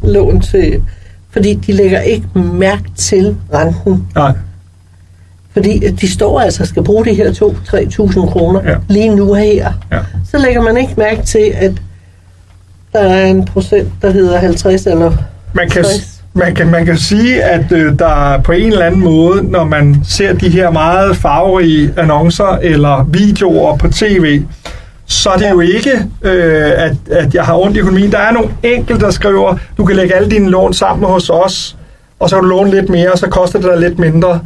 [0.04, 0.82] lån til...
[1.34, 4.08] Fordi de lægger ikke mærke til renten.
[4.16, 4.32] Nej,
[5.54, 8.70] Fordi de står altså skal bruge de her 2-3.000 kroner Ja.
[8.72, 8.76] ja.
[8.90, 9.74] lige nu her.
[9.92, 10.00] ja.
[10.32, 11.72] Så lægger man ikke mærke til, at
[12.94, 15.12] der er en procent, der hedder 50 eller
[15.54, 16.24] Man kan, 60.
[16.34, 20.02] man kan, man kan sige, at øh, der på en eller anden måde, når man
[20.04, 24.42] ser de her meget farverige annoncer eller videoer på tv,
[25.06, 28.12] så er det jo ikke, øh, at, at jeg har ondt i økonomien.
[28.12, 31.76] Der er nogle enkelte, der skriver, du kan lægge alle dine lån sammen hos os,
[32.20, 34.40] og så kan du låne lidt mere, og så koster det dig lidt mindre.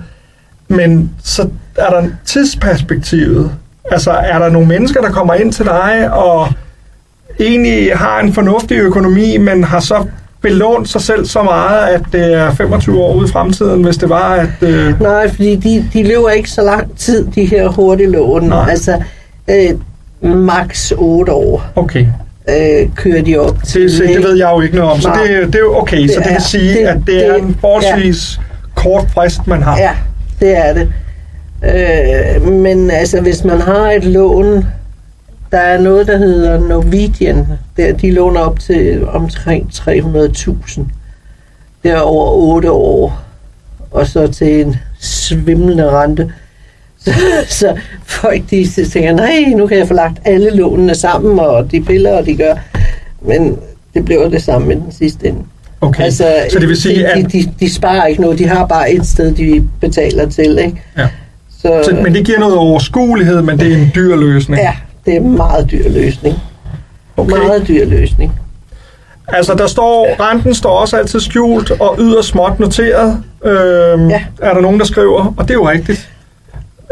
[0.67, 3.51] Men så er der tidsperspektivet.
[3.91, 6.47] Altså, er der nogle mennesker, der kommer ind til dig og
[7.39, 10.05] egentlig har en fornuftig økonomi, men har så
[10.41, 14.09] belånt sig selv så meget, at det er 25 år ude i fremtiden, hvis det
[14.09, 14.49] var, at...
[14.61, 18.43] Øh, Nej, fordi de, de løber ikke så lang tid, de her hurtige lån.
[18.43, 18.69] Nej.
[18.69, 19.03] Altså,
[19.49, 19.69] øh,
[20.21, 22.06] max 8 år okay,
[22.49, 23.82] øh, kører de op til.
[23.82, 26.01] det, det, det ved jeg jo ikke noget om, så det, det er jo okay.
[26.01, 28.39] Det så det er- vil sige, det- at det er det- en forholdsvis
[28.75, 29.77] kort frist, man har.
[29.77, 29.91] Ja,
[30.39, 30.91] det er det.
[31.65, 34.65] Øh, men altså, hvis man har et lån,
[35.51, 37.47] der er noget, der hedder Norwegian.
[37.77, 40.82] Der, de låner op til omkring 300.000.
[41.84, 43.21] Det er over 8 år.
[43.91, 46.23] Og så til en svimlende rente.
[46.23, 46.32] Så,
[47.59, 51.81] så folk de tænker, nej, nu kan jeg få lagt alle lånene sammen, og de
[51.81, 52.53] piller, og de gør.
[53.21, 53.57] Men
[53.93, 55.39] det bliver det samme med den sidste ende.
[55.81, 57.17] Okay, altså, så det vil sige, de, at...
[57.31, 58.39] de, de, de sparer ikke noget.
[58.39, 60.57] De har bare et sted, de betaler til.
[60.59, 60.81] Ikke?
[60.97, 61.07] Ja.
[61.61, 64.61] Så, Så, men det giver noget overskuelighed, men det er en dyr løsning.
[64.61, 64.73] ja,
[65.05, 66.35] det er en meget dyr løsning.
[67.17, 67.37] Okay.
[67.37, 68.31] Meget dyr løsning.
[69.27, 73.23] Altså, der står, renten står også altid skjult og yderst småt noteret.
[73.45, 74.21] Øhm, Ja.
[74.41, 75.33] Er der nogen, der skriver?
[75.37, 76.06] Og det er jo rigtigt.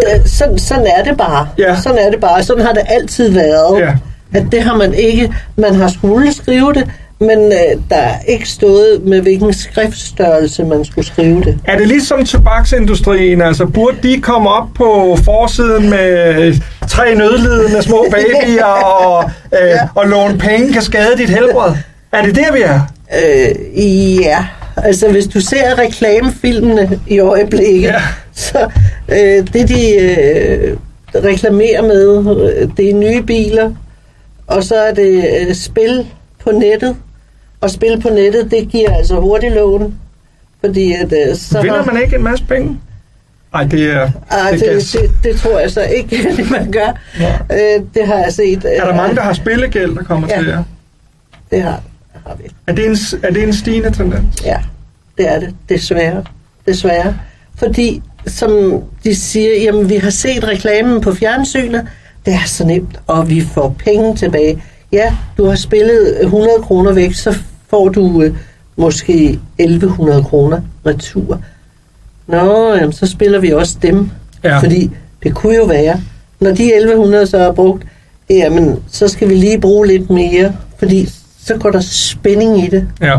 [0.03, 1.47] Øh, Sådan, sådan er det bare.
[1.57, 1.75] Ja.
[1.83, 2.43] Sådan er det bare.
[2.43, 3.79] Sådan har det altid været.
[3.79, 3.93] Ja.
[4.33, 5.33] At det har man ikke.
[5.55, 10.85] Man har skulle skrive det, men øh, der er ikke stået med hvilken skriftstørrelse man
[10.85, 11.59] skulle skrive det.
[11.65, 13.41] Er det ligesom tobaksindustrien?
[13.41, 16.53] Altså, burde de komme op på forsiden med
[16.87, 19.31] tre nødlidende små babyer og,
[19.61, 19.79] øh, ja.
[19.95, 21.71] og låne penge kan skade dit helbred.
[22.11, 22.79] Er det der, vi er?
[23.23, 24.45] Øh, ja,
[24.77, 28.01] altså hvis du ser reklamefilmene i øjeblikket, ja.
[28.33, 28.69] så
[29.09, 30.77] øh, det de øh,
[31.15, 33.71] reklamerer med, øh, det er nye biler,
[34.47, 36.05] og så er det øh, spil
[36.43, 36.95] på nettet.
[37.61, 39.95] Og spil på nettet, det giver altså hurtigt lån.
[40.61, 42.79] Fordi at, øh, så Vinder man ikke en masse penge?
[43.53, 46.99] Nej, det er, Ej, det, det, det, det tror jeg så ikke, at man gør.
[47.19, 47.33] Ja.
[47.51, 48.65] Øh, det har jeg set.
[48.65, 50.37] Er der mange, der har spillegæld, der kommer ja.
[50.37, 50.63] til jer?
[51.51, 51.81] det har.
[52.67, 54.45] Er det, en, er det en stigende tendens?
[54.45, 54.57] Ja,
[55.17, 55.55] det er det.
[55.69, 56.23] Desværre.
[56.67, 57.15] Desværre.
[57.55, 61.87] Fordi, som de siger, jamen vi har set reklamen på fjernsynet,
[62.25, 64.63] det er så nemt, og vi får penge tilbage.
[64.91, 67.37] Ja, du har spillet 100 kroner væk, så
[67.69, 68.35] får du øh,
[68.75, 71.41] måske 1100 kroner retur.
[72.27, 74.09] Nå, jamen, så spiller vi også dem.
[74.43, 74.59] Ja.
[74.59, 74.91] Fordi
[75.23, 76.01] det kunne jo være,
[76.39, 77.85] når de 1100 så er brugt,
[78.29, 81.09] jamen, så skal vi lige bruge lidt mere, fordi
[81.45, 82.87] så går der spænding i det.
[83.01, 83.17] Ja.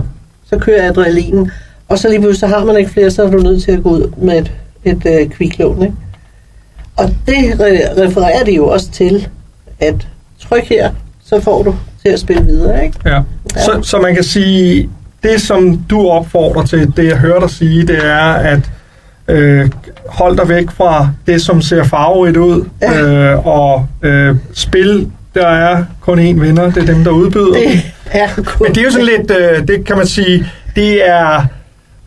[0.50, 1.50] Så kører adrenalinen.
[1.88, 3.82] Og så lige pludselig, så har man ikke flere, så er du nødt til at
[3.82, 4.52] gå ud med et,
[4.84, 5.94] et øh, kviklån, ikke?
[6.96, 9.28] Og det re- refererer de jo også til,
[9.80, 10.08] at
[10.40, 10.90] tryk her,
[11.24, 12.98] så får du til at spille videre, ikke?
[13.04, 13.14] Ja.
[13.14, 13.22] ja.
[13.64, 14.90] Så, så man kan sige,
[15.22, 18.70] det som du opfordrer til, det jeg hører dig sige, det er, at
[19.28, 19.70] øh,
[20.08, 23.02] hold dig væk fra det, som ser farverigt ud, ja.
[23.02, 27.52] øh, og øh, spil, der er kun én vinder, det er dem, der udbyder.
[27.52, 28.28] Det er
[28.62, 31.46] Men det er jo sådan lidt, øh, det kan man sige, det er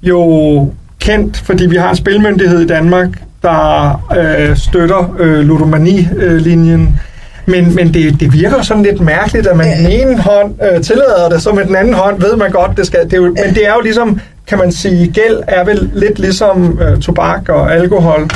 [0.03, 3.09] jo kendt, fordi vi har en spilmyndighed i Danmark,
[3.41, 6.99] der øh, støtter øh, ludomani-linjen.
[7.45, 9.77] Men, men det, det virker sådan lidt mærkeligt, at man ja.
[9.77, 12.87] den ene hånd øh, tillader det, så med den anden hånd ved man godt, det
[12.87, 13.03] skal.
[13.03, 13.45] Det er jo, ja.
[13.45, 17.49] Men det er jo ligesom, kan man sige, gæld er vel lidt ligesom øh, tobak
[17.49, 18.27] og alkohol.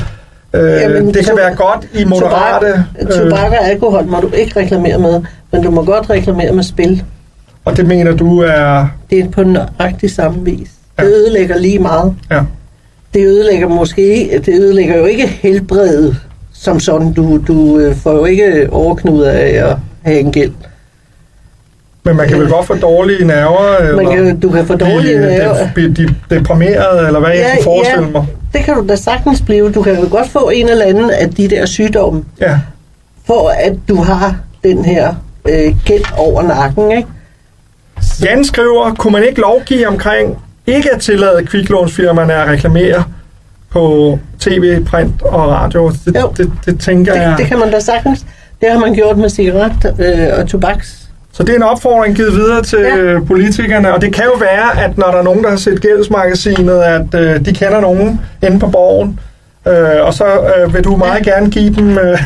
[0.54, 2.86] Øh, Jamen, det kan være godt i moderate...
[3.02, 5.22] Tobak, øh, tobak og alkohol må du ikke reklamere med,
[5.52, 7.04] men du må godt reklamere med spil.
[7.66, 8.88] Og det mener du er...
[9.10, 10.68] Det er på nøjagtig samme vis.
[11.00, 11.04] Ja.
[11.04, 12.16] Det ødelægger lige meget.
[12.32, 12.42] Ja.
[13.14, 16.18] Det ødelægger måske det ødelægger jo ikke helbredet
[16.54, 17.14] som sådan.
[17.14, 20.52] Du, du øh, får jo ikke overknuder af at have en gæld.
[22.06, 23.96] Men man kan vel godt få dårlige nerver?
[23.96, 25.72] Man kan, du kan få dårlige nerver.
[25.74, 28.26] Blive de, deprimeret, eller hvad ja, jeg kan forestille ja, mig?
[28.54, 29.72] det kan du da sagtens blive.
[29.72, 32.24] Du kan jo godt få en eller anden af de der sygdomme.
[32.42, 32.60] Ja.
[33.26, 35.14] For at du har den her
[35.50, 37.08] øh, gæld over nakken, ikke?
[38.24, 40.38] Jan skriver, kunne man ikke lovgive omkring
[40.68, 43.04] ikke at tillade kviklånsfirmaerne at reklamere
[43.70, 45.92] på tv, print og radio?
[46.06, 47.36] Det, jo, det, det tænker det, jeg...
[47.38, 48.26] det kan man da sagtens.
[48.62, 51.00] Det har man gjort med cigaret øh, og tobaks.
[51.34, 53.20] Så det er en opfordring givet videre til ja.
[53.28, 56.82] politikerne, og det kan jo være, at når der er nogen, der har set gældsmagasinet,
[56.82, 59.20] at øh, de kender nogen inde på borgen,
[59.68, 61.32] øh, og så øh, vil du meget ja.
[61.32, 62.20] gerne give dem øh,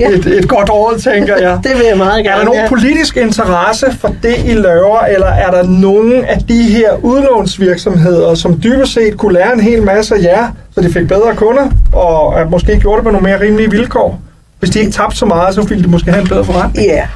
[0.00, 0.08] ja.
[0.08, 1.58] et, et godt råd, tænker jeg.
[1.64, 2.68] det vil jeg meget gerne, Er der nogen ja.
[2.68, 8.60] politisk interesse for det, I laver, eller er der nogen af de her udlånsvirksomheder, som
[8.62, 12.40] dybest set kunne lære en hel masse af jer, så de fik bedre kunder, og
[12.40, 14.20] at måske gjorde det på nogle mere rimelige vilkår?
[14.58, 16.86] Hvis de ikke tabte så meget, så ville de måske have en bedre forretning.
[16.86, 17.06] Ja,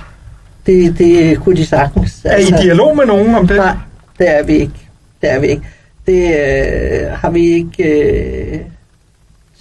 [0.66, 2.20] det, det kunne de sagtens.
[2.24, 3.56] Er I i dialog med nogen om det?
[3.56, 3.74] Nej,
[4.18, 4.88] det er vi ikke.
[5.20, 5.62] Det er vi ikke.
[6.06, 8.60] Det øh, har vi ikke øh,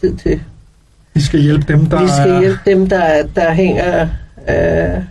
[0.01, 0.41] tid til.
[1.17, 2.01] Vi skal hjælpe dem, der...
[2.01, 4.07] Vi skal hjælpe dem, der, der hænger
[4.49, 5.03] øh,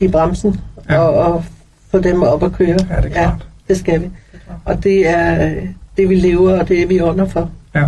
[0.00, 0.98] i bremsen, ja.
[0.98, 1.44] og, og
[1.90, 2.68] få dem op at køre.
[2.68, 3.16] Ja, det er klart.
[3.16, 3.32] Ja,
[3.68, 4.10] det skal vi.
[4.64, 5.54] Og det er
[5.96, 7.50] det, vi lever, og det er vi under for.
[7.74, 7.84] Ja.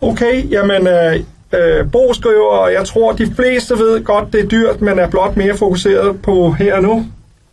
[0.00, 0.86] Okay, jamen...
[0.86, 1.20] Øh,
[1.54, 5.08] Øh, Bo skriver, og jeg tror, de fleste ved godt, det er dyrt, men er
[5.08, 7.06] blot mere fokuseret på her og nu.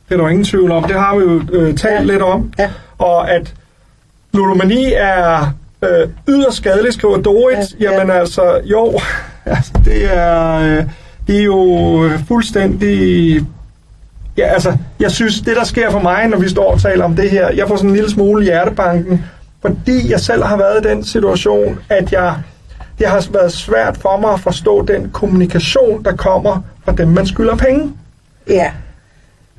[0.10, 0.84] Det er der ingen tvivl om.
[0.84, 2.04] Det har vi jo øh, talt ja.
[2.04, 2.54] lidt om.
[2.60, 2.70] Ja.
[2.98, 3.54] Og at
[4.34, 7.58] ludomani er øh, yderst skadeligt, skriver Dorit.
[7.80, 7.92] Ja.
[7.92, 9.00] Jamen altså, jo,
[9.46, 10.84] altså, det er, øh,
[11.28, 13.42] det er jo fuldstændig...
[14.38, 17.16] Ja, altså, jeg synes, det der sker for mig, når vi står og taler om
[17.16, 19.26] det her, jeg får sådan en lille smule hjertebanken,
[19.62, 22.36] fordi jeg selv har været i den situation, at jeg
[23.00, 27.28] det har været svært for mig at forstå den kommunikation, der kommer fra dem, man
[27.28, 27.94] skylder penge.
[28.48, 28.72] Ja.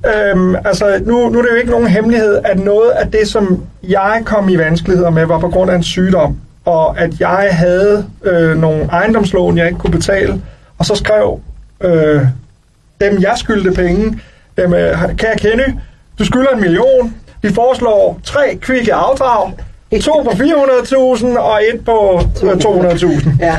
[0.06, 3.64] Øhm, altså, nu, nu er det jo ikke nogen hemmelighed, at noget af det, som
[3.82, 8.06] jeg kom i vanskeligheder med, var på grund af en sygdom, og at jeg havde
[8.24, 10.42] øh, nogle ejendomslån, jeg ikke kunne betale,
[10.78, 11.40] og så skrev
[11.80, 12.22] øh,
[13.00, 14.20] dem, jeg skyldte penge,
[14.56, 15.80] dem, øh, kan jeg kende,
[16.18, 19.52] du skylder en million, vi foreslår tre kvikke afdrag,
[20.02, 23.30] To på 400.000 og et på øh, 200.000.
[23.40, 23.56] Ja.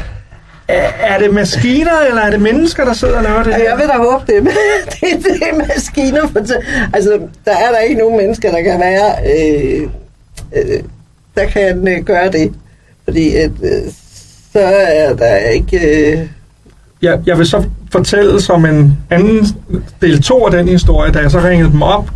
[0.69, 3.63] Er, er det maskiner, eller er det mennesker, der sidder og laver det her?
[3.63, 4.43] Jeg vil da håbe det.
[4.91, 6.27] det, det er maskiner.
[6.27, 6.39] For
[6.93, 9.11] altså, der er der ikke nogen mennesker, der kan være...
[9.35, 9.81] Øh,
[10.55, 10.79] øh,
[11.35, 12.51] der kan øh, gøre det.
[13.03, 13.91] Fordi at, øh,
[14.53, 15.77] så er der ikke...
[16.11, 16.19] Øh,
[17.01, 19.47] jeg, jeg vil så fortælle som en anden
[20.01, 22.09] del to af den historie, da jeg så ringede dem op,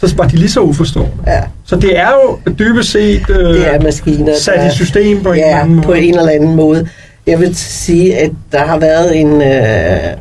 [0.00, 1.12] så var de lige så uforstående.
[1.26, 4.34] Ja, Så det er jo dybest set øh, det er maskiner.
[4.38, 5.86] sat der- i system på en eller ja, anden måde.
[5.86, 6.88] på en eller anden måde.
[7.26, 10.16] Jeg vil sige, at der har været en, øh,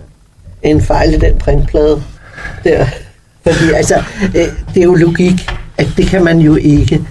[0.64, 2.03] en fejl i den printplade
[2.64, 2.86] der.
[3.43, 4.03] Fordi altså,
[4.36, 7.01] øh, det er jo logik, at det kan man jo ikke.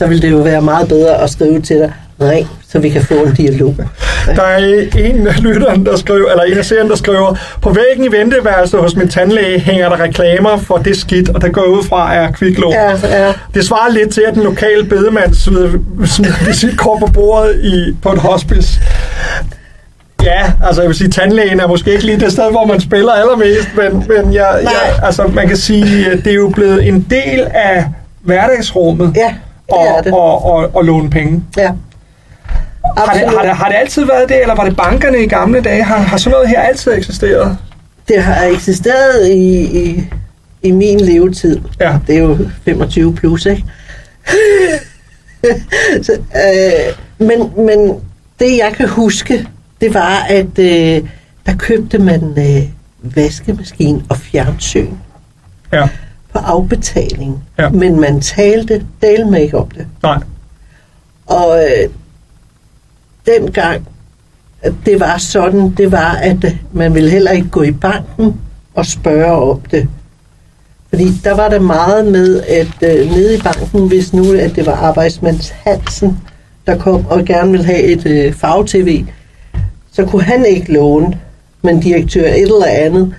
[0.00, 3.02] Så vil det jo være meget bedre at skrive til dig, ring, så vi kan
[3.02, 3.74] få en dialog.
[4.36, 8.04] Der er en af lytteren, der skriver, eller en af serien, der skriver, på væggen
[8.04, 11.84] i venteværelset hos min tandlæge hænger der reklamer for det skidt, og der går ud
[11.84, 12.72] fra er kviklån.
[12.72, 13.32] Ja, ja.
[13.54, 18.18] Det svarer lidt til, at den lokale bedemand smider visitkort på bordet i, på et
[18.18, 18.80] hospice.
[20.22, 23.12] Ja, altså jeg vil sige, tandlægen er måske ikke lige det sted, hvor man spiller
[23.12, 27.06] allermest, men, men jeg, jeg, altså, man kan sige, at det er jo blevet en
[27.10, 27.84] del af
[28.22, 29.34] hverdagsrummet Ja,
[29.72, 30.12] og, det.
[30.12, 31.44] og, og, og låne penge.
[31.56, 31.72] Ja.
[32.96, 35.60] Har det, har, det, har det altid været det, eller var det bankerne i gamle
[35.60, 35.82] dage?
[35.82, 37.58] Har, har sådan noget her altid eksisteret?
[38.08, 40.04] Det har eksisteret i, i,
[40.62, 41.60] i min levetid.
[41.80, 41.98] Ja.
[42.06, 43.64] Det er jo 25 plus, ikke?
[46.06, 48.00] Så, øh, men, men
[48.40, 49.48] det, jeg kan huske,
[49.80, 51.08] det var, at øh,
[51.46, 52.68] der købte man øh,
[53.16, 54.88] vaskemaskine og fjernsyn
[55.72, 55.88] Ja.
[56.32, 57.44] På afbetaling.
[57.58, 57.68] Ja.
[57.68, 59.86] Men man talte del ikke om det.
[60.02, 60.18] Nej.
[61.26, 61.90] Og øh,
[63.26, 63.88] dengang,
[64.86, 68.40] det var sådan, det var, at øh, man ville heller ikke gå i banken
[68.74, 69.88] og spørge om det.
[70.88, 74.66] Fordi der var der meget med, at øh, nede i banken, hvis nu at det
[74.66, 76.18] var arbejdsmands Hansen,
[76.66, 79.04] der kom og gerne ville have et øh, farve-tv,
[79.92, 81.18] så kunne han ikke låne,
[81.62, 83.14] men direktør et eller andet,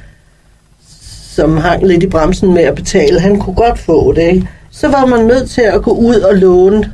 [1.35, 4.21] som hang lidt i bremsen med at betale, han kunne godt få det.
[4.21, 4.47] Ikke?
[4.69, 6.91] Så var man nødt til at gå ud og låne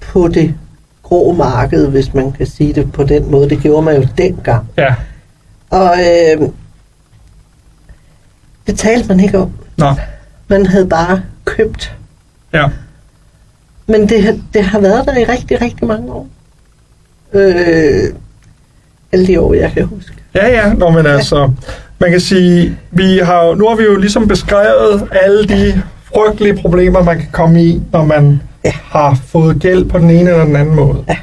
[0.00, 0.54] på det
[1.02, 3.48] grå marked, hvis man kan sige det på den måde.
[3.50, 4.68] Det gjorde man jo dengang.
[4.76, 4.94] Ja.
[5.70, 6.48] Og øh,
[8.66, 9.52] det talte man ikke om.
[9.76, 9.94] Nå.
[10.48, 11.96] Man havde bare købt.
[12.52, 12.66] Ja.
[13.86, 16.28] Men det, har- det har været der i rigtig, rigtig mange år.
[17.32, 18.14] Øh,
[19.12, 20.12] alle de år, jeg kan huske.
[20.34, 20.72] Ja, ja.
[20.74, 21.52] Nå, men altså,
[21.98, 25.82] man kan sige, vi har nu har vi jo ligesom beskrevet alle de
[26.14, 28.72] frygtelige problemer, man kan komme i, når man Ja.
[28.84, 31.04] har fået gæld på den ene eller den anden måde.
[31.08, 31.16] Ja.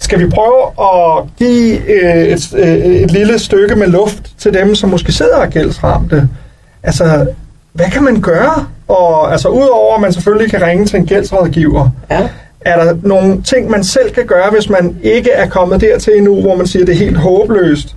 [0.00, 4.74] Skal vi prøve at give øh, et, øh, et lille stykke med luft til dem,
[4.74, 6.28] som måske sidder og gældsramte?
[6.82, 7.26] Altså,
[7.72, 8.66] hvad kan man gøre?
[8.88, 12.28] Og altså, udover at man selvfølgelig kan ringe til en gældsrådgiver, Ja.
[12.60, 16.40] er der nogle ting, man selv kan gøre, hvis man ikke er kommet dertil endnu,
[16.40, 17.96] hvor man siger, at det er helt håbløst?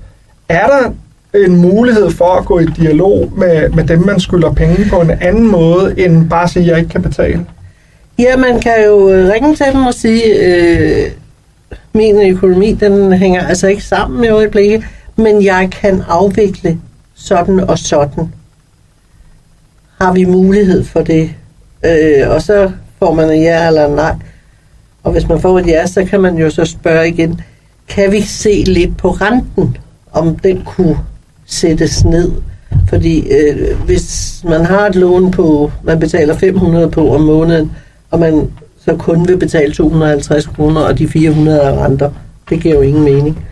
[0.49, 0.91] Er der
[1.33, 5.11] en mulighed for at gå i dialog med, med dem, man skylder penge på en
[5.21, 7.45] anden måde, end bare at sige, at jeg ikke kan betale?
[8.19, 11.11] Ja, man kan jo øh, ringe til dem og sige, øh,
[11.93, 14.83] min økonomi, den hænger altså ikke sammen i øjeblikket,
[15.15, 16.79] men jeg kan afvikle
[17.15, 18.33] sådan og sådan.
[20.01, 21.29] Har vi mulighed for det?
[21.85, 24.15] Øh, og så får man en ja eller nej.
[25.03, 27.41] Og hvis man får et ja, så kan man jo så spørge igen,
[27.87, 29.77] kan vi se lidt på renten,
[30.11, 30.97] om den kunne
[31.47, 32.31] sættes ned?
[32.89, 37.71] Fordi øh, hvis man har et lån på, man betaler 500 på om måneden,
[38.11, 38.51] og man
[38.85, 42.11] så kun vil betale 250 kroner, og de 400 er renter,
[42.49, 43.47] det giver jo ingen mening.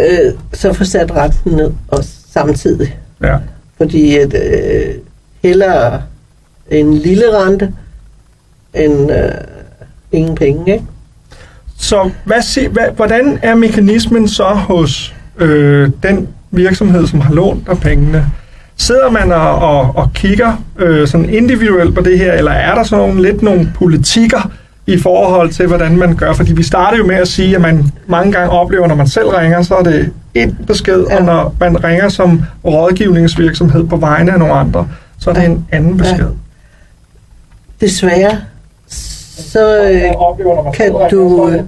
[0.00, 2.98] Øh, så få sat renten ned også samtidig.
[3.22, 3.36] Ja.
[3.76, 4.94] Fordi at, øh,
[5.42, 6.02] hellere
[6.70, 7.72] en lille rente,
[8.74, 9.30] end øh,
[10.12, 10.84] ingen penge, ikke?
[11.78, 17.66] Så hvad, sig, hvad, hvordan er mekanismen så hos øh, den virksomhed, som har lånt
[17.66, 18.26] dig pengene?
[18.76, 22.82] Sidder man og, og, og kigger øh, sådan individuelt på det her, eller er der
[22.82, 24.50] sådan nogle, lidt nogle politikker
[24.86, 26.32] i forhold til, hvordan man gør?
[26.32, 29.28] Fordi vi startede jo med at sige, at man mange gange oplever, når man selv
[29.28, 31.14] ringer, så er det en besked, ja.
[31.14, 31.18] Ja.
[31.20, 34.88] og når man ringer som rådgivningsvirksomhed på vegne af nogle andre,
[35.18, 35.46] så er det Ja.
[35.46, 36.28] en anden besked.
[37.80, 38.38] Desværre,
[39.52, 41.62] så øh, oplever, kan du øh,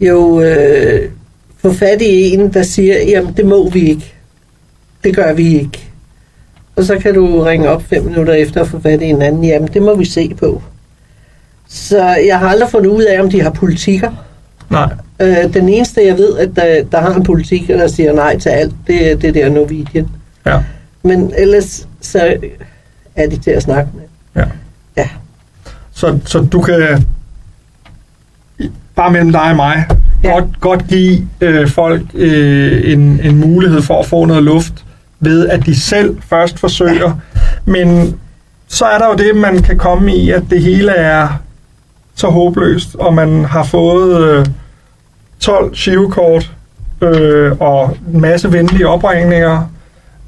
[0.00, 1.08] jo øh,
[1.64, 4.14] få fat i en, der siger, jamen det må vi ikke.
[5.04, 5.90] Det gør vi ikke.
[6.76, 9.44] Og så kan du ringe op fem minutter efter og få fat i en anden,
[9.44, 10.62] jamen det må vi se på.
[11.68, 14.12] Så jeg har aldrig fundet ud af, om de har politikker.
[14.70, 14.92] Nej.
[15.20, 18.48] Øh, den eneste, jeg ved, at der, der har en politik, der siger nej til
[18.48, 20.08] alt, det er det der Norwegian.
[20.46, 20.62] Ja.
[21.02, 22.36] Men ellers så
[23.16, 24.02] er de til at snakke med.
[24.42, 24.48] Ja.
[24.96, 25.08] Ja.
[25.92, 27.06] Så, så du kan
[28.94, 29.86] bare mellem dig og mig
[30.24, 30.32] ja.
[30.32, 34.84] Godt, godt give øh, folk øh, en, en mulighed for at få noget luft
[35.20, 37.20] ved, at de selv først forsøger.
[37.36, 37.40] Ja.
[37.64, 38.16] Men
[38.68, 41.28] så er der jo det, man kan komme i, at det hele er
[42.14, 44.46] så håbløst, og man har fået øh,
[45.40, 46.52] 12 shivekort
[47.00, 49.70] øh, og en masse venlige opringninger,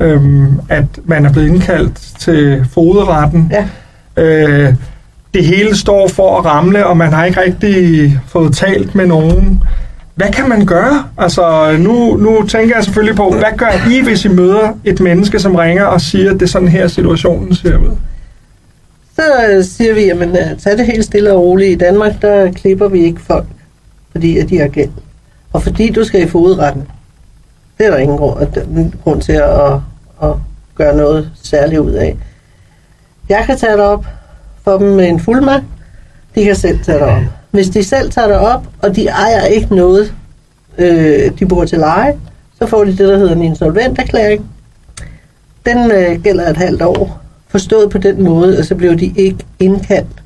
[0.01, 0.23] øh,
[0.69, 3.53] at man er blevet indkaldt til foderetten.
[3.53, 3.69] Ja.
[4.23, 4.75] Øh,
[5.37, 9.63] det hele står for at ramle, og man har ikke rigtig fået talt med nogen.
[10.15, 11.05] Hvad kan man gøre?
[11.19, 15.39] Altså, nu, nu tænker jeg selvfølgelig på, hvad gør I, hvis I møder et menneske,
[15.39, 17.97] som ringer og siger, at det er sådan her, situationen ser ud?
[19.15, 21.73] Så øh, siger vi, at øh, tag det helt stille og roligt.
[21.73, 23.47] I Danmark, der klipper vi ikke folk,
[24.13, 24.91] fordi at de har gæld.
[25.53, 26.83] Og fordi du skal i fodretten,
[27.79, 29.79] det er der ingen grund, grund til at, at,
[30.23, 30.31] at
[30.75, 32.17] gøre noget særligt ud af.
[33.29, 34.07] Jeg kan tage det op
[34.69, 35.65] for dem med en fuldmagt.
[36.35, 37.23] De kan selv tage det op.
[37.51, 40.15] Hvis de selv tager det op, og de ejer ikke noget,
[40.79, 42.15] øh, de bor til leje,
[42.59, 44.47] så får de det, der hedder en insolventerklæring.
[45.67, 47.21] Den øh, gælder et halvt år.
[47.49, 50.23] Forstået på den måde, at så bliver de ikke indkaldt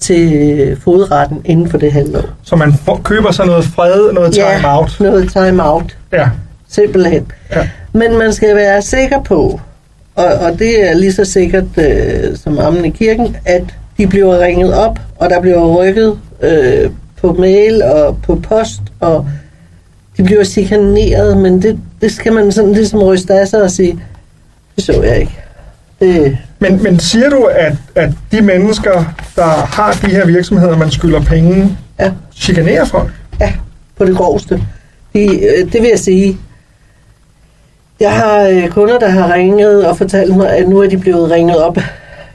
[0.00, 2.28] til fodretten inden for det halve år.
[2.42, 5.00] Så man får, køber sig noget fred, noget time-out?
[5.00, 5.96] Ja, noget time-out.
[6.12, 6.28] Ja.
[6.68, 7.32] Simpelthen.
[7.50, 7.68] Ja.
[7.92, 9.60] Men man skal være sikker på,
[10.18, 13.62] og, og det er lige så sikkert øh, som ammen i kirken, at
[13.98, 16.90] de bliver ringet op, og der bliver rykket øh,
[17.20, 19.28] på mail og på post, og
[20.16, 24.00] de bliver chikaneret, men det, det skal man sådan ligesom ryste af sig og sige,
[24.76, 25.38] det så jeg ikke.
[26.00, 30.90] Det, men, men siger du, at, at de mennesker, der har de her virksomheder, man
[30.90, 32.12] skylder penge, ja.
[32.36, 33.10] chikanerer folk?
[33.40, 33.52] Ja,
[33.96, 34.62] på det groveste.
[35.14, 36.38] De, øh, det vil jeg sige.
[38.00, 41.30] Jeg har øh, kunder, der har ringet og fortalt mig, at nu er de blevet
[41.30, 41.78] ringet op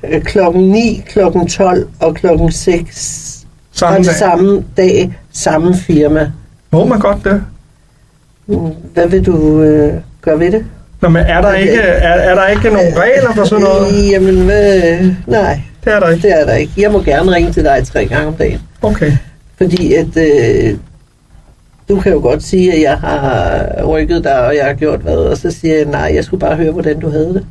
[0.04, 3.46] øh, klokken 9, klokken 12 og klokken 6.
[3.72, 4.16] Samme dag?
[4.16, 6.32] samme dag, samme firma.
[6.72, 7.44] Må man godt det?
[8.48, 10.66] Mm, hvad vil du øh, gøre ved det?
[11.02, 14.12] Nå, men er der ikke, er, er der ikke nogen regler for sådan noget?
[14.12, 15.62] Jamen, hvad, nej.
[15.86, 16.28] Det er der ikke?
[16.28, 16.74] Det er der ikke.
[16.78, 18.62] Jeg må gerne ringe til dig tre gange om dagen.
[18.82, 19.12] Okay.
[19.58, 20.78] Fordi at, øh,
[21.96, 25.18] du kan jo godt sige, at jeg har rykket dig, og jeg har gjort hvad,
[25.18, 27.46] og så siger jeg, nej, jeg skulle bare høre, hvordan du havde det.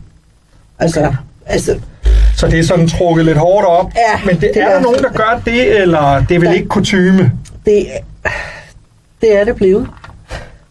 [0.78, 1.16] Altså, okay.
[1.46, 1.78] altså
[2.36, 3.92] så det er sådan trukket lidt hårdt op.
[3.96, 6.48] Ja, Men det, det er, er der nogen, der gør det, eller det er vel
[6.48, 6.54] ja.
[6.54, 7.32] ikke kutyme?
[7.66, 7.86] Det,
[9.20, 9.86] det er det blevet.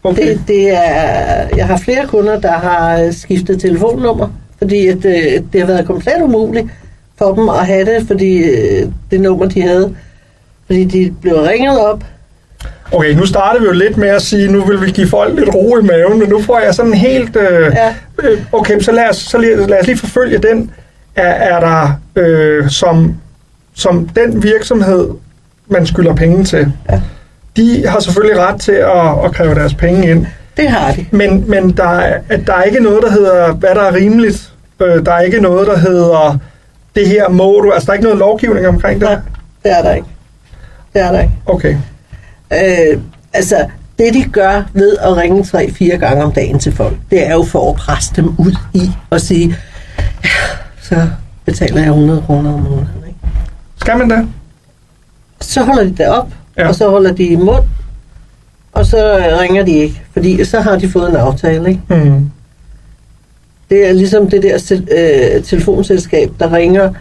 [0.04, 0.30] Okay.
[0.30, 5.62] Det, det er, jeg har flere kunder, der har skiftet telefonnummer, fordi at, øh, det
[5.62, 6.68] har været komplet umuligt
[7.18, 9.96] for dem at have det, fordi øh, det nummer, de havde,
[10.66, 12.04] fordi de blev ringet op.
[12.92, 15.56] Okay, nu starter vi jo lidt med at sige, nu vil vi give folk lidt
[15.56, 17.36] ro i maven, men nu får jeg sådan helt...
[17.36, 17.96] Øh, ja.
[18.24, 20.72] Øh, okay, så lad os, så lad, lad os lige forfølge den.
[21.16, 23.16] Er, er der øh, som,
[23.76, 25.10] som den virksomhed,
[25.68, 27.02] man skylder penge til, ja
[27.58, 30.26] de har selvfølgelig ret til at, at kræve deres penge ind.
[30.58, 31.06] Det har de.
[31.12, 34.54] Men, men der, er, der er ikke noget, der hedder, hvad der er rimeligt.
[34.80, 36.38] Øh, der er ikke noget, der hedder,
[36.96, 37.72] det her må du.
[37.72, 39.10] Altså, der er ikke noget lovgivning omkring det?
[39.10, 39.18] Nej,
[39.64, 40.08] det er der ikke.
[40.94, 41.34] Det er der ikke.
[41.46, 41.76] Okay.
[42.54, 43.02] Øh,
[43.34, 43.66] altså,
[44.00, 47.44] det de gør ved at ringe tre-fire gange om dagen til folk, det er jo
[47.44, 49.56] for at presse dem ud i og sige,
[50.24, 50.30] ja,
[50.82, 51.08] så
[51.46, 53.04] betaler jeg 100 kroner om måneden.
[53.08, 53.20] Ikke?
[53.78, 54.28] Skal man det?
[55.42, 56.68] Så holder de det op, ja.
[56.68, 57.64] og så holder de i mund,
[58.74, 61.82] og så ringer de ikke, fordi så har de fået en aftale, ikke?
[61.90, 62.32] Mm.
[63.70, 66.94] Det er ligesom det der øh, telefonselskab, der ringer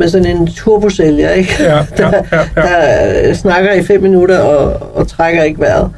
[0.00, 1.54] med sådan en turbosælger, ikke?
[1.60, 3.28] Ja, ja, der, ja, ja.
[3.28, 5.90] der snakker i fem minutter og, og trækker ikke vejret.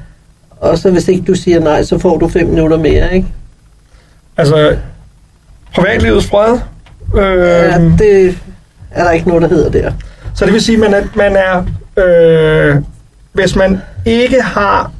[0.61, 3.26] Og så hvis ikke du siger nej, så får du fem minutter mere, ikke?
[4.36, 4.76] Altså,
[5.74, 6.59] privatlivets fred?
[7.16, 8.38] Øh, ja, det
[8.90, 9.92] er der ikke noget, der hedder der.
[10.34, 11.64] Så det vil sige, at man er, man er
[11.96, 12.76] øh,
[13.32, 14.90] hvis man ikke har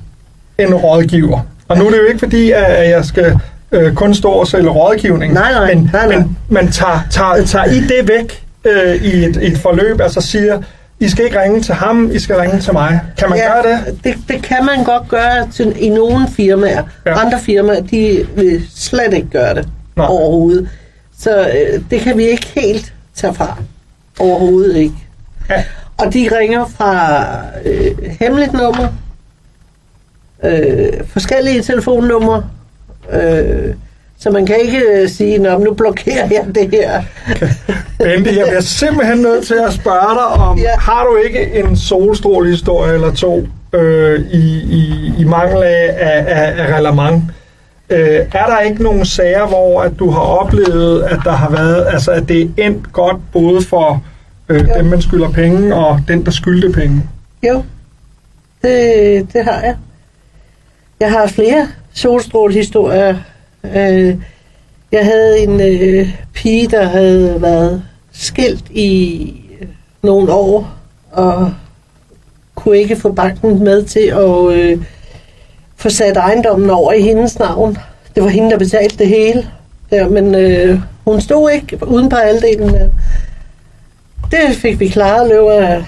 [0.59, 3.39] en rådgiver, og nu er det jo ikke fordi, at jeg skal
[3.73, 6.17] øh, kun stå og sælge rådgivning, nej, nej, men, nej, nej.
[6.17, 10.21] men man tager, tager, tager I det væk øh, i, et, i et forløb, altså
[10.21, 10.63] siger,
[11.01, 13.01] I skal ikke ringe til ham, I skal ringe til mig.
[13.19, 14.05] Kan man ja, gøre det?
[14.05, 14.15] det?
[14.29, 16.83] Det kan man godt gøre til, i nogle firmaer.
[17.07, 17.21] Ja.
[17.21, 20.07] Andre firmaer, de vil slet ikke gøre det Nej.
[20.07, 20.69] overhovedet.
[21.19, 23.57] Så øh, det kan vi ikke helt tage fra.
[24.19, 24.95] Overhovedet ikke.
[25.51, 25.65] Ja.
[25.97, 27.25] Og de ringer fra
[27.65, 28.89] øh, hemmeligt nummer,
[30.45, 32.45] øh, forskellige telefonnumre,
[33.13, 33.75] øh,
[34.23, 37.03] så man kan ikke øh, sige, Nå, nu blokerer jeg det her.
[38.05, 40.79] Bendy, jeg bliver simpelthen nødt til at spørge dig om, ja.
[40.79, 46.79] har du ikke en solstrålehistorie eller to øh, i, i, i mangel af, af, af
[46.79, 47.23] relevant?
[47.91, 51.87] Øh, er der ikke nogen sager, hvor at du har oplevet, at der har været,
[51.93, 54.03] altså at det er endt godt både for
[54.49, 57.03] øh, dem, man skylder penge, og den, der skyldte penge.
[57.49, 57.63] Jo,
[58.63, 59.77] det, det har jeg.
[61.01, 63.17] Jeg har flere solstrålehistorier.
[63.65, 64.17] Øh,
[64.93, 67.83] jeg havde en øh, pige, der havde været
[68.13, 69.23] skilt i
[69.61, 69.69] øh,
[70.03, 70.73] nogle år,
[71.13, 71.55] og
[72.55, 74.85] kunne ikke få banken med til at øh,
[75.77, 77.79] få sat ejendommen over i hendes navn.
[78.15, 79.47] Det var hende, der betalte det hele.
[79.91, 82.75] Ja, men øh, hun stod ikke uden på halvdelen.
[82.75, 82.91] af-
[84.31, 85.85] Det fik vi klaret i løbet af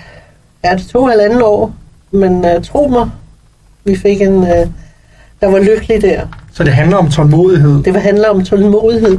[0.65, 1.75] ja, det tog halvanden år.
[2.11, 3.11] Men øh, tro mig,
[3.85, 4.67] vi fik en, øh,
[5.41, 6.27] der var lykkelig der.
[6.55, 7.83] Så det handler om tålmodighed.
[7.83, 9.19] Det var handler om tålmodighed,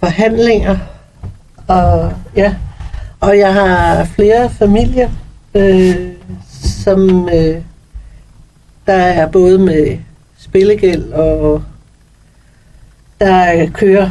[0.00, 0.78] forhandlinger,
[1.66, 2.54] og ja.
[3.20, 5.10] Og jeg har flere familier,
[5.54, 5.94] øh,
[6.84, 7.56] som øh,
[8.86, 9.98] der er både med
[10.38, 11.62] spillegæld og
[13.20, 14.10] der kører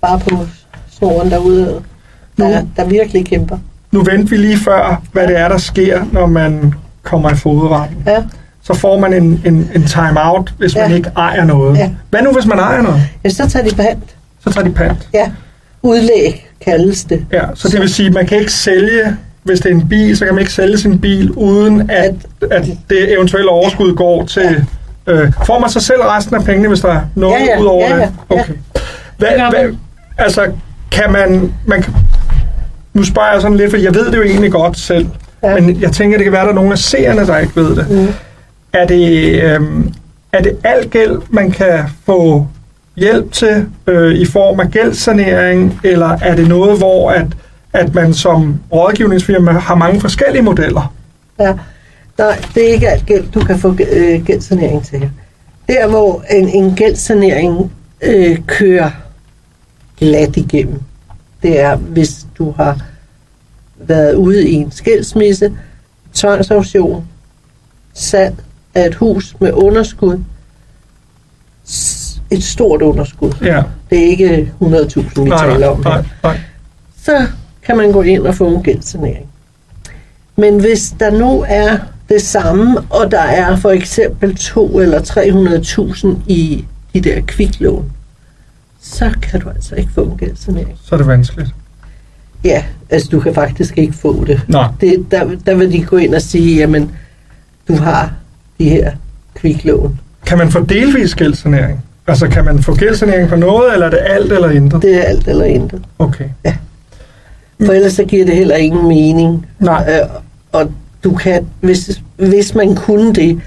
[0.00, 0.46] bare på
[0.90, 1.82] snoren derude,
[2.36, 3.58] der, der virkelig kæmper.
[3.92, 8.02] Nu vendte vi lige før, hvad det er, der sker, når man kommer i fodretten.
[8.06, 8.24] Ja,
[8.68, 10.96] Så får man en, en, en time-out, hvis man Ja.
[10.96, 11.78] ikke ejer noget.
[11.78, 11.90] Ja.
[12.10, 13.00] Hvad nu, hvis man ejer noget?
[13.24, 14.02] ja så tager de pant.
[14.44, 15.08] Så tager de pant.
[15.14, 15.30] Ja,
[15.82, 17.24] udlæg kaldes det.
[17.32, 20.16] Ja, så det vil sige, at man kan ikke sælge, hvis det er en bil,
[20.16, 22.14] så kan man ikke sælge sin bil, uden at,
[22.50, 24.64] at det eventuelle overskud går til...
[25.06, 27.66] Øh, får man så selv resten af pengene, hvis der er noget Ja, ja, ud
[27.66, 28.12] over ja, ja, det?
[28.28, 28.52] Okay.
[29.18, 29.78] Hvad, hvad, man.
[30.18, 30.46] altså,
[30.90, 31.82] kan man, man...
[31.82, 31.94] kan-
[32.94, 35.06] Nu spørger jeg sådan lidt, for jeg ved det jo egentlig godt selv,
[35.42, 35.48] ja.
[35.48, 35.60] Ja.
[35.60, 37.90] men jeg tænker, det kan være, der er nogle af seerne, der ikke ved det.
[37.90, 38.08] Mm.
[38.72, 39.60] Er det, øh,
[40.32, 42.46] er det al gæld, man kan få
[42.96, 47.26] hjælp til øh, i form af gældssanering, eller er det noget, hvor at,
[47.72, 50.94] at man som rådgivningsfirma har mange forskellige modeller?
[51.40, 51.54] Ja.
[52.18, 55.10] Nej, det er ikke alt gæld, du kan få øh, gældsanering til.
[55.68, 58.90] Der, hvor en, en gældsanering øh, kører
[59.98, 60.80] glat igennem,
[61.42, 62.80] det er, hvis du har
[63.76, 65.52] været ude i en skilsmisse,
[66.14, 67.04] tvangsauktion,
[67.94, 68.34] salg
[68.74, 70.18] af et hus med underskud,
[72.30, 73.32] et stort underskud.
[73.42, 73.62] Ja.
[73.90, 76.40] Det er ikke 100.000, vi Nej, taler nej, om her nej, nej.
[77.02, 77.26] så
[77.62, 79.26] kan man gå ind og få en gældssanering.
[80.36, 81.76] Men hvis der nu er
[82.08, 86.64] det samme, og der er for eksempel 2 eller 300.000 i
[86.94, 87.92] de der kviklån,
[88.80, 90.78] så kan du altså ikke få en gældssanering.
[90.84, 91.50] Så er det vanskeligt.
[92.44, 94.40] Ja, altså du kan faktisk ikke få det.
[94.48, 94.68] Nej.
[94.80, 96.90] det der, der vil de gå ind og sige, jamen,
[97.68, 98.12] du har
[98.58, 98.90] de her
[99.34, 100.00] kviklån.
[100.26, 101.84] Kan man få delvis gældssanering?
[102.06, 104.82] Altså, kan man få gældssanering på noget, eller er det alt eller intet?
[104.82, 105.82] Det er alt eller intet.
[105.98, 106.28] Okay.
[107.66, 109.46] For ellers så giver det heller ingen mening.
[109.58, 110.00] Nej.
[110.02, 110.08] Øh,
[110.52, 110.70] og
[111.04, 113.40] du kan, hvis, hvis man kunne det,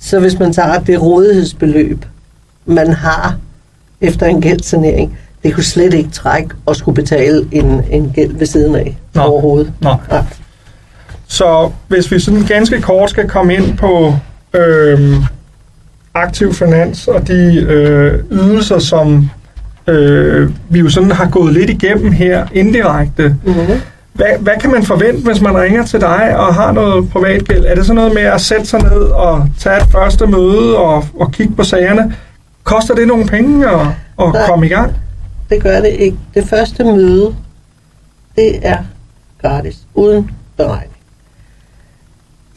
[0.00, 2.04] så hvis man tager det rådighedsbeløb,
[2.66, 3.36] man har
[4.00, 8.46] efter en gældssanering, det kunne slet ikke trække og skulle betale en, en gæld ved
[8.46, 9.22] siden af Nå.
[9.22, 9.72] overhovedet.
[9.80, 9.96] Nej.
[10.10, 10.24] Nej.
[11.26, 14.14] Så hvis vi sådan ganske kort skal komme ind på
[14.54, 15.14] øhm,
[16.14, 19.30] aktiv finans og de øh, ydelser, som
[19.86, 23.36] øh, vi jo sådan har gået lidt igennem her indirekte.
[23.44, 23.80] Mm-hmm.
[24.12, 27.64] Hvad, hvad kan man forvente, hvis man ringer til dig og har noget privatgæld?
[27.64, 31.04] Er det sådan noget med at sætte sig ned og tage et første møde og,
[31.14, 32.16] og kigge på sagerne?
[32.64, 33.80] Koster det nogle penge at,
[34.20, 34.46] at Nej.
[34.46, 34.92] komme i gang?
[35.50, 36.16] Det gør det ikke.
[36.34, 37.34] Det første møde,
[38.36, 38.78] det er
[39.42, 40.89] gratis, uden beregning.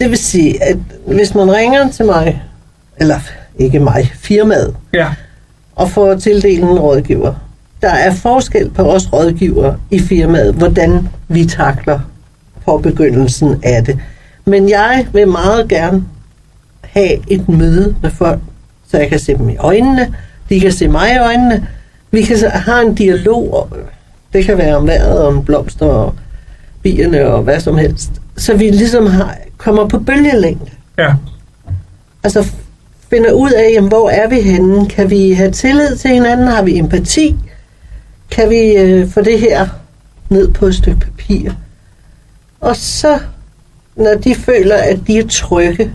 [0.04, 0.78] Det vil sige, at
[1.08, 2.44] hvis man ringer til mig,
[2.98, 3.20] eller
[3.60, 5.08] ikke mig, firmaet, Ja,
[5.76, 7.34] og får tildelt en rådgiver.
[7.82, 12.00] Der er forskel på os rådgiver i firmaet, hvordan vi takler
[12.66, 14.00] på begyndelsen af det.
[14.46, 16.04] Men jeg vil meget gerne
[16.82, 18.40] have et møde med folk,
[18.92, 20.14] så jeg kan se dem i øjnene,
[20.50, 21.68] de kan se mig i øjnene,
[22.12, 23.78] vi kan have en dialog, og
[24.34, 26.16] det kan være om vejret, om blomster og
[26.82, 30.72] bierne og hvad som helst, så vi ligesom har, kommer på bølgelængde.
[30.98, 31.14] ja,
[32.24, 32.52] Altså
[33.10, 34.90] finder ud af, jamen, hvor er vi henne?
[34.90, 36.48] Kan vi have tillid til hinanden?
[36.48, 37.36] Har vi empati?
[38.32, 39.68] Kan vi øh, få det her
[40.30, 41.52] ned på et stykke papir?
[42.62, 43.20] Og så,
[43.96, 45.92] når de føler, at de er trygge,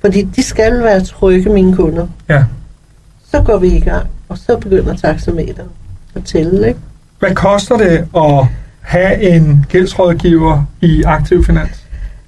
[0.00, 2.44] fordi de skal være trygge, mine kunder, ja.
[3.30, 5.68] så går vi i gang, og så begynder taxameteren
[6.14, 6.80] at tælle, ikke?
[7.18, 8.46] Hvad koster det at
[8.80, 11.83] have en gældsrådgiver i aktiv finans?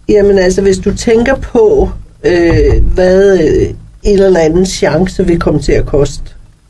[0.09, 1.91] Jamen altså, hvis du tænker på,
[2.25, 6.25] øh, hvad øh, en eller anden chance vil komme til at koste,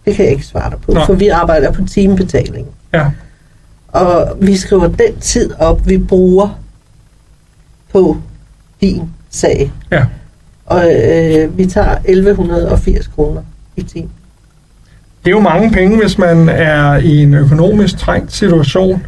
[0.05, 1.05] det kan jeg ikke svare dig på, Nå.
[1.07, 2.67] for vi arbejder på timebetaling.
[2.93, 3.05] Ja,
[3.89, 6.59] Og vi skriver den tid op, vi bruger
[7.93, 8.17] på
[8.81, 9.73] din sag.
[9.91, 10.05] ja.
[10.67, 13.43] Og øh, vi tager 1180 kroner
[13.77, 14.11] i timen.
[15.25, 19.03] Det er jo mange penge, hvis man er i en økonomisk trængt situation.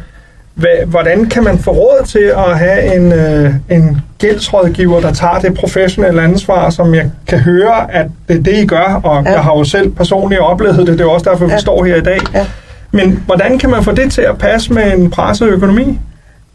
[0.87, 5.53] Hvordan kan man få råd til at have en, øh, en gældsrådgiver, der tager det
[5.53, 9.31] professionelle ansvar, som jeg kan høre, at det er det, I gør, og ja.
[9.31, 11.57] Jeg har jo selv personligt oplevet det, det er også derfor, vi Ja.
[11.57, 12.19] står her i dag.
[12.33, 12.45] Ja.
[12.91, 15.99] Men hvordan kan man få det til at passe med en presset økonomi?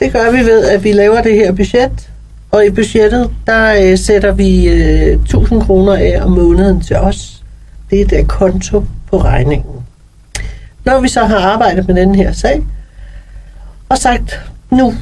[0.00, 2.08] Det gør vi ved, at vi laver det her budget,
[2.52, 7.42] Og i budgettet, der øh, sætter vi øh, 1000 kroner af om måneden til os.
[7.90, 9.66] Det er der konto på regningen.
[10.84, 12.62] Når vi så har arbejdet med den her sag,
[13.88, 14.94] og sagt, nu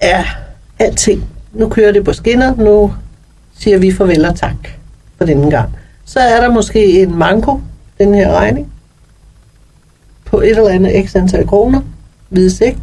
[0.00, 0.24] er
[0.78, 2.94] alting, nu kører det på skinner, nu
[3.58, 4.56] siger vi farvel og tak
[5.18, 5.76] for denne gang.
[6.04, 7.60] Så er der måske en manko,
[7.98, 8.72] den her regning,
[10.24, 11.80] på et eller andet x antal kroner,
[12.30, 12.78] vides ikke.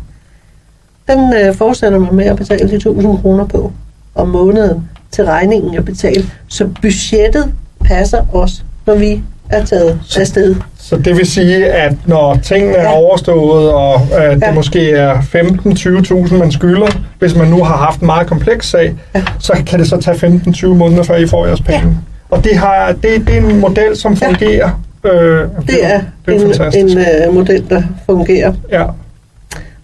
[1.08, 3.72] Den øh, fortsætter man med at betale de 1000 kroner på
[4.16, 6.26] om måneden til regningen er betalt.
[6.48, 7.54] Så budgettet
[7.86, 10.56] passer os, når vi er taget afsted.
[10.90, 12.80] Så det vil sige, at når tingene ja.
[12.80, 12.96] er Ja.
[12.98, 14.54] overstået, og øh, det Ja.
[14.54, 16.88] måske er 15-20.000, man skylder,
[17.20, 19.24] hvis man nu har haft en meget kompleks sag, Ja.
[19.40, 21.82] så kan det så tage 15-20 måneder, før I får jeres penge.
[21.82, 21.88] Ja.
[22.30, 24.28] Og det, har, det, det er en model, som Ja.
[24.28, 24.70] fungerer.
[25.04, 26.98] Øh, Det er, det er en, fantastisk.
[26.98, 28.84] en øh, model, der fungerer, Ja.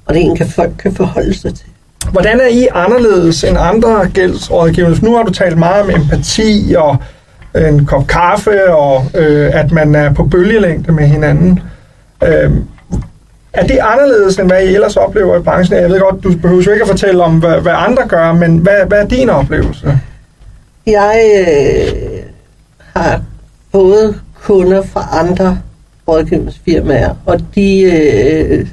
[0.06, 1.66] og det er en, kan folk kan forholde sig til.
[2.12, 4.96] Hvordan er I anderledes end andre gældsrådgivere?
[5.02, 6.98] Nu har du talt meget om empati og
[7.56, 11.60] en kop kaffe, og øh, at man er på bølgelængde med hinanden.
[12.24, 12.52] Øh,
[13.54, 15.82] er det anderledes, end hvad I ellers oplever i branchen?
[15.82, 18.58] Jeg ved godt, du behøver jo ikke at fortælle om, hvad, hvad andre gør, men
[18.58, 20.00] hvad, hvad er din oplevelse?
[20.86, 22.24] Jeg øh,
[22.96, 23.22] har
[23.72, 25.60] fået kunder fra andre
[26.08, 28.68] rådgivningsfirmaer, og de, øh,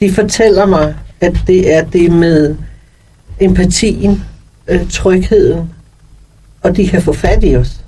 [0.00, 2.56] de fortæller mig, at det er det med
[3.40, 4.24] empatien,
[4.68, 5.70] øh, trygheden,
[6.62, 7.80] og de kan få fat i os.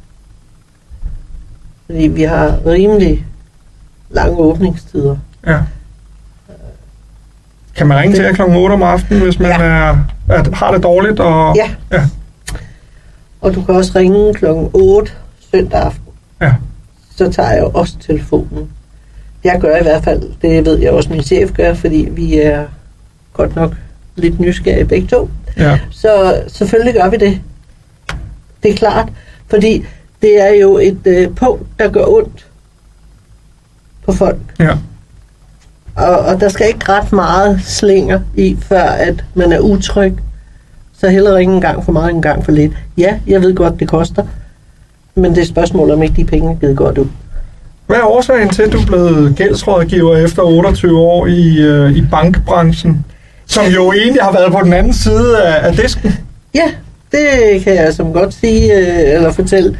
[1.87, 3.27] Fordi vi har rimelig
[4.11, 5.17] lange åbningstider.
[5.47, 5.59] Ja.
[7.77, 8.43] Kan man ringe til jer kl.
[8.43, 9.57] 8 om aftenen, hvis man Ja.
[9.63, 9.97] er,
[10.29, 11.21] er, har det dårligt?
[11.21, 11.71] Og, Ja.
[11.93, 12.03] ja.
[13.41, 15.13] Og du kan også ringe klokken 8
[15.51, 16.03] søndag aften.
[16.41, 16.55] Ja.
[17.17, 18.69] Så tager jeg også telefonen.
[19.45, 22.67] Jeg gør i hvert fald, det ved jeg også min chef gør, fordi vi er
[23.33, 23.75] godt nok
[24.17, 25.31] lidt nysgerrige begge to.
[25.57, 25.79] ja.
[25.91, 27.41] Så selvfølgelig gør vi det.
[28.63, 29.09] Det er klart,
[29.47, 29.85] fordi
[30.23, 32.47] det er jo et øh, punkt, der gør ondt
[34.07, 34.39] på folk.
[34.59, 34.77] ja.
[35.97, 40.15] Og, og der skal ikke ret meget slinger i, før at man er utryg.
[40.99, 42.73] Så heller ikke en gang for meget, en gang for lidt.
[42.99, 44.25] Ja, jeg ved godt, det koster.
[45.15, 47.07] Men det er et spørgsmål, om ikke de penge er givet godt ud.
[47.87, 52.05] Hvad er årsagen til, at du er blevet gældsrådgiver efter 28 år i, øh, i
[52.11, 53.05] bankbranchen?
[53.47, 56.19] Som jo egentlig har været på den anden side af, af disken.
[56.55, 56.71] Ja,
[57.13, 59.79] det kan jeg som godt sige, øh, eller fortælle.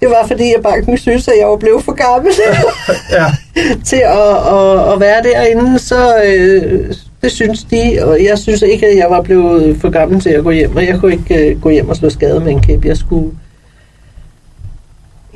[0.00, 2.32] Det var fordi, at banken synes, at jeg var blevet for gammel
[3.18, 3.26] Ja,
[3.90, 5.78] til at, at, at være derinde.
[5.78, 10.20] Så øh, det synes de, og jeg synes ikke, at jeg var blevet for gammel
[10.20, 10.76] til at gå hjem.
[10.76, 12.84] Og jeg kunne ikke øh, gå hjem og slå skade med en kæp.
[12.84, 13.30] Jeg skulle...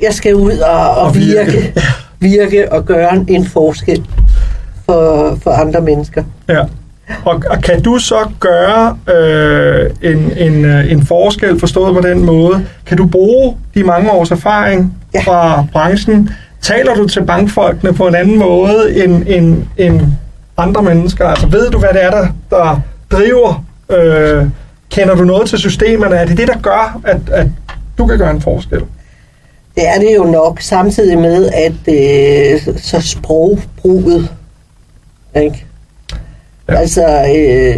[0.01, 1.51] Jeg skal ud og, og, Og virke.
[1.51, 1.71] virke,
[2.19, 4.05] virke og gøre en forskel
[4.85, 6.23] for, for andre mennesker.
[6.49, 6.63] ja.
[7.25, 12.25] Og, og kan du så gøre øh, en, en, øh, en forskel forstået på den
[12.25, 12.65] måde?
[12.85, 15.19] Kan du bruge de mange års erfaring Ja.
[15.19, 16.29] fra branchen?
[16.61, 20.01] Taler du til bankfolkene på en anden måde end, end, end
[20.57, 21.27] andre mennesker?
[21.27, 22.79] Altså ved du, hvad det er, der, der
[23.11, 23.63] driver?
[23.91, 24.45] Øh,
[24.91, 26.15] kender du noget til systemerne?
[26.15, 27.47] Er det det, der gør, at, at
[27.97, 28.79] du kan gøre en forskel?
[29.75, 34.29] Det er det jo nok, samtidig med, at øh, så sprogbruget,
[35.35, 35.65] ikke?
[36.69, 36.75] Ja.
[36.75, 37.01] Altså,
[37.37, 37.75] øh,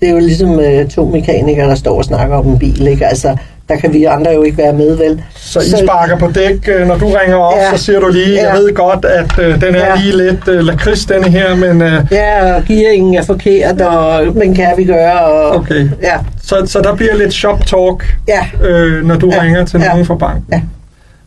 [0.00, 3.06] det er jo ligesom øh, to mekanikere, der står og snakker om en bil, ikke?
[3.06, 3.36] Altså,
[3.68, 5.22] der kan vi andre jo ikke være med, vel?
[5.36, 7.76] Så I sparker på dæk, øh, når du ringer op, Ja.
[7.76, 8.60] så siger du lige, jeg Ja.
[8.60, 9.94] ved godt, at øh, den er Ja.
[10.02, 14.54] lige lidt øh, lakrids, denne her, men øh, Ja, og gearingen er forkert, og men
[14.54, 15.56] kan vi gøre, og...
[15.56, 15.88] Okay.
[16.02, 18.66] Ja, så, så der bliver lidt shop talk, ja.
[18.68, 19.42] øh, når du Ja.
[19.42, 19.88] ringer til Ja.
[19.88, 20.44] nogen fra banken.
[20.52, 20.60] Ja.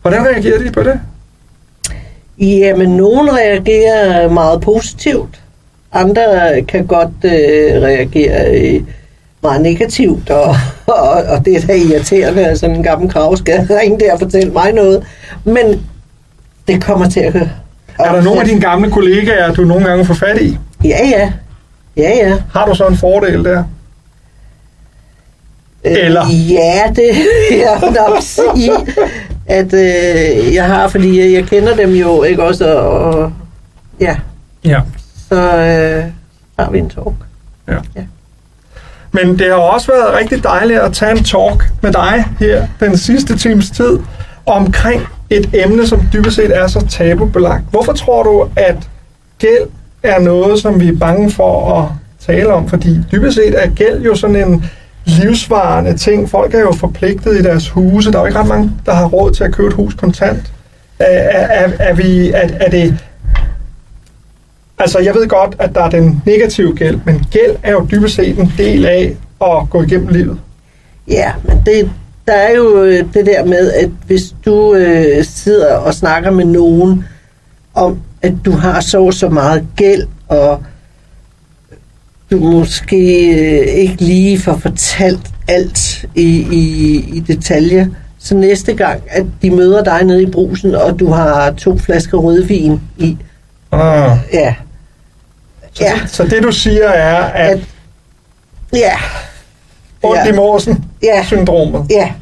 [0.02, 1.00] Hvordan reagerer de på det?
[2.38, 5.40] Jamen, nogen reagerer meget positivt.
[5.92, 8.82] Andre kan godt øh, reagere øh,
[9.42, 10.54] meget negativt, og,
[10.86, 14.18] og, og det er da irriterende, at sådan en gammel krav skal ringe der og
[14.18, 15.04] fortælle mig noget.
[15.44, 15.86] Men
[16.68, 17.36] det kommer til at...
[17.98, 20.58] Er der nogle af dine gamle kollegaer, du nogle gange får fat i?
[20.84, 21.32] Ja, ja.
[21.96, 22.34] Ja, ja.
[22.52, 23.64] Har du så en fordel der?
[25.84, 26.26] Øh, Eller?
[26.50, 27.14] Ja, det
[27.50, 28.72] vil jeg nok sige,
[29.46, 32.78] at øh, jeg har, fordi jeg kender dem jo, ikke også?
[32.78, 33.32] Og, og
[34.00, 34.16] ja,
[34.64, 34.80] Ja.
[35.30, 36.04] Så øh,
[36.58, 37.14] har vi en talk.
[39.12, 42.96] Men det har også været rigtig dejligt at tage en talk med dig her den
[42.96, 43.98] sidste times tid
[44.46, 47.64] omkring et emne, som dybest set er så tabubelagt.
[47.70, 48.88] Hvorfor tror du, at
[49.38, 49.68] gæld
[50.02, 51.88] er noget, som vi er bange for at
[52.26, 52.68] tale om?
[52.68, 54.64] Fordi dybest set er gæld jo sådan en
[55.04, 56.30] livsvarende ting.
[56.30, 58.12] Folk er jo forpligtet i deres huse.
[58.12, 60.52] Der er jo ikke ret mange, der har råd til at købe et hus kontant.
[60.98, 62.98] Er, er, er, er, vi, er, er det
[64.80, 68.14] Altså, jeg ved godt, at der er den negative gæld, men gæld er jo dybest
[68.14, 70.38] set en del af at gå igennem livet.
[71.08, 71.90] Ja, men det,
[72.26, 76.44] der er jo øh, det der med, at hvis du øh, sidder og snakker med
[76.44, 77.04] nogen
[77.74, 80.62] om, at du har så så meget gæld, og
[82.30, 87.86] du måske øh, ikke lige får fortalt alt i, i, i detaljer,
[88.18, 92.18] så næste gang, at de møder dig nede i brusen, og du har to flasker
[92.18, 93.16] rødvin i,
[93.72, 94.18] Ah.
[94.32, 94.54] ja,
[95.72, 95.92] Så, Ja.
[96.02, 97.60] det, så det du siger er, at, at,
[98.72, 98.92] ja,
[100.02, 100.32] ondt ja.
[100.32, 101.86] i morsen ja, syndromet.
[101.90, 102.12] Ja.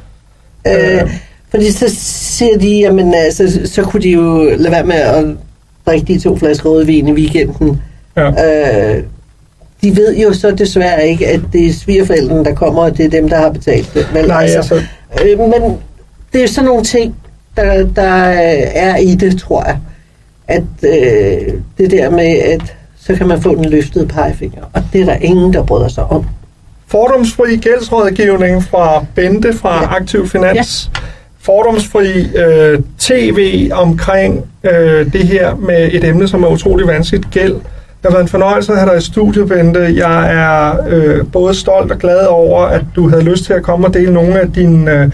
[0.66, 1.10] Øh, Øh.
[1.50, 5.24] fordi så siger de, jamen altså, så kunne de jo lade være med at
[5.86, 7.82] drikke de to flasker rødvin i weekenden.
[8.16, 8.28] Ja.
[8.96, 9.02] Øh,
[9.82, 13.10] de ved jo så desværre ikke, at det er svigerforældrene, der kommer, og det er
[13.10, 14.06] dem, der har betalt det.
[14.14, 14.74] Vel, Nej, altså,
[15.24, 15.78] øh, men
[16.32, 17.16] det er sådan nogle ting,
[17.56, 19.78] der, der er i det, tror jeg.
[20.48, 22.74] At øh, det der med, at
[23.08, 24.62] så kan man få den løftede pegefinger.
[24.72, 26.26] Og det er der ingen, der bryder sig om.
[26.86, 29.96] fordomsfri gældsrådgivning fra Bente fra Ja.
[29.96, 30.90] Aktiv Finans.
[31.40, 37.54] Fordomsfri øh, tv omkring øh, det her med et emne, som er utrolig vanskeligt, gæld.
[37.54, 39.80] Det har været en fornøjelse at have dig i studiet, Bente.
[39.80, 43.86] Jeg er øh, både stolt og glad over, at du havde lyst til at komme
[43.86, 45.10] og dele nogle af dine øh,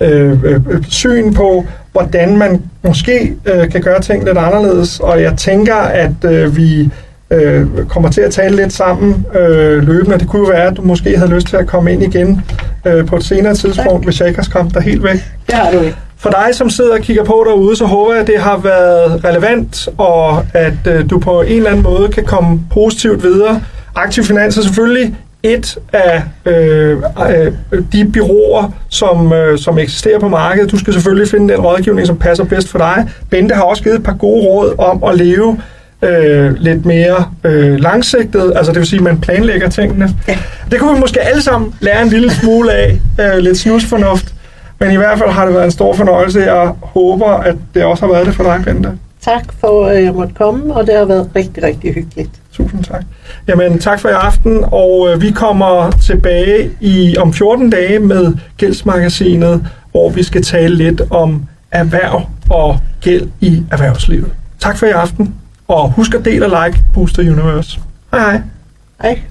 [0.00, 5.00] øh, øh, syn på, hvordan man måske øh, kan gøre ting lidt anderledes.
[5.00, 6.90] Og jeg tænker, at øh, vi
[7.30, 10.18] øh, kommer til at tale lidt sammen øh, løbende.
[10.18, 12.42] Det kunne jo være, at du måske havde lyst til at komme ind igen
[12.86, 14.04] øh, på et senere tidspunkt, Tak.
[14.04, 15.24] hvis jeg ikke har skræmt dig helt væk.
[15.46, 15.96] Det har du ikke.
[16.18, 19.24] For dig, som sidder og kigger på derude, så håber jeg, at det har været
[19.24, 23.62] relevant, og at øh, du på en eller anden måde kan komme positivt videre.
[23.94, 26.98] Aktiv Finans er selvfølgelig et af øh,
[27.30, 27.52] øh,
[27.92, 30.70] de byråer, som, øh, som eksisterer på markedet.
[30.70, 33.08] Du skal selvfølgelig finde den rådgivning, som passer bedst for dig.
[33.30, 35.60] Bente har også givet et par gode råd om at leve
[36.06, 40.10] øh, lidt mere øh, langsigtet, altså det vil sige, at man planlægger tingene.
[40.28, 40.38] Ja.
[40.70, 44.34] Det kunne vi måske alle sammen lære en lille smule af, øh, lidt snusfornuft.
[44.80, 46.40] Men i hvert fald har det været en stor fornøjelse.
[46.40, 48.92] Jeg håber, at det også har været det for dig, Bente.
[49.20, 52.30] Tak for, at jeg måtte komme, og det har været rigtig, rigtig hyggeligt.
[52.52, 53.04] Tusind tak.
[53.48, 58.32] Jamen, tak for i aften, og øh, vi kommer tilbage i om 14 dage med
[58.56, 64.30] Gældsmagasinet, hvor vi skal tale lidt om erhverv og gæld i erhvervslivet.
[64.60, 65.34] Tak for i aften,
[65.68, 67.80] og husk at dele og like Booster Universe.
[68.12, 68.42] Hej hej.
[69.02, 69.22] Hej.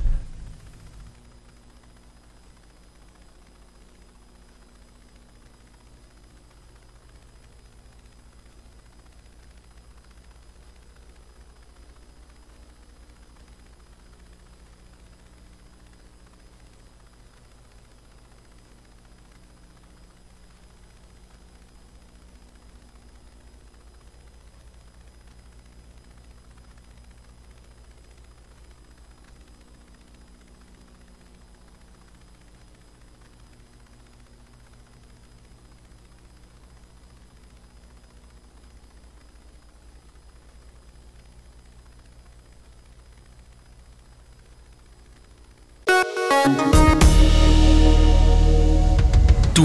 [49.57, 49.64] Du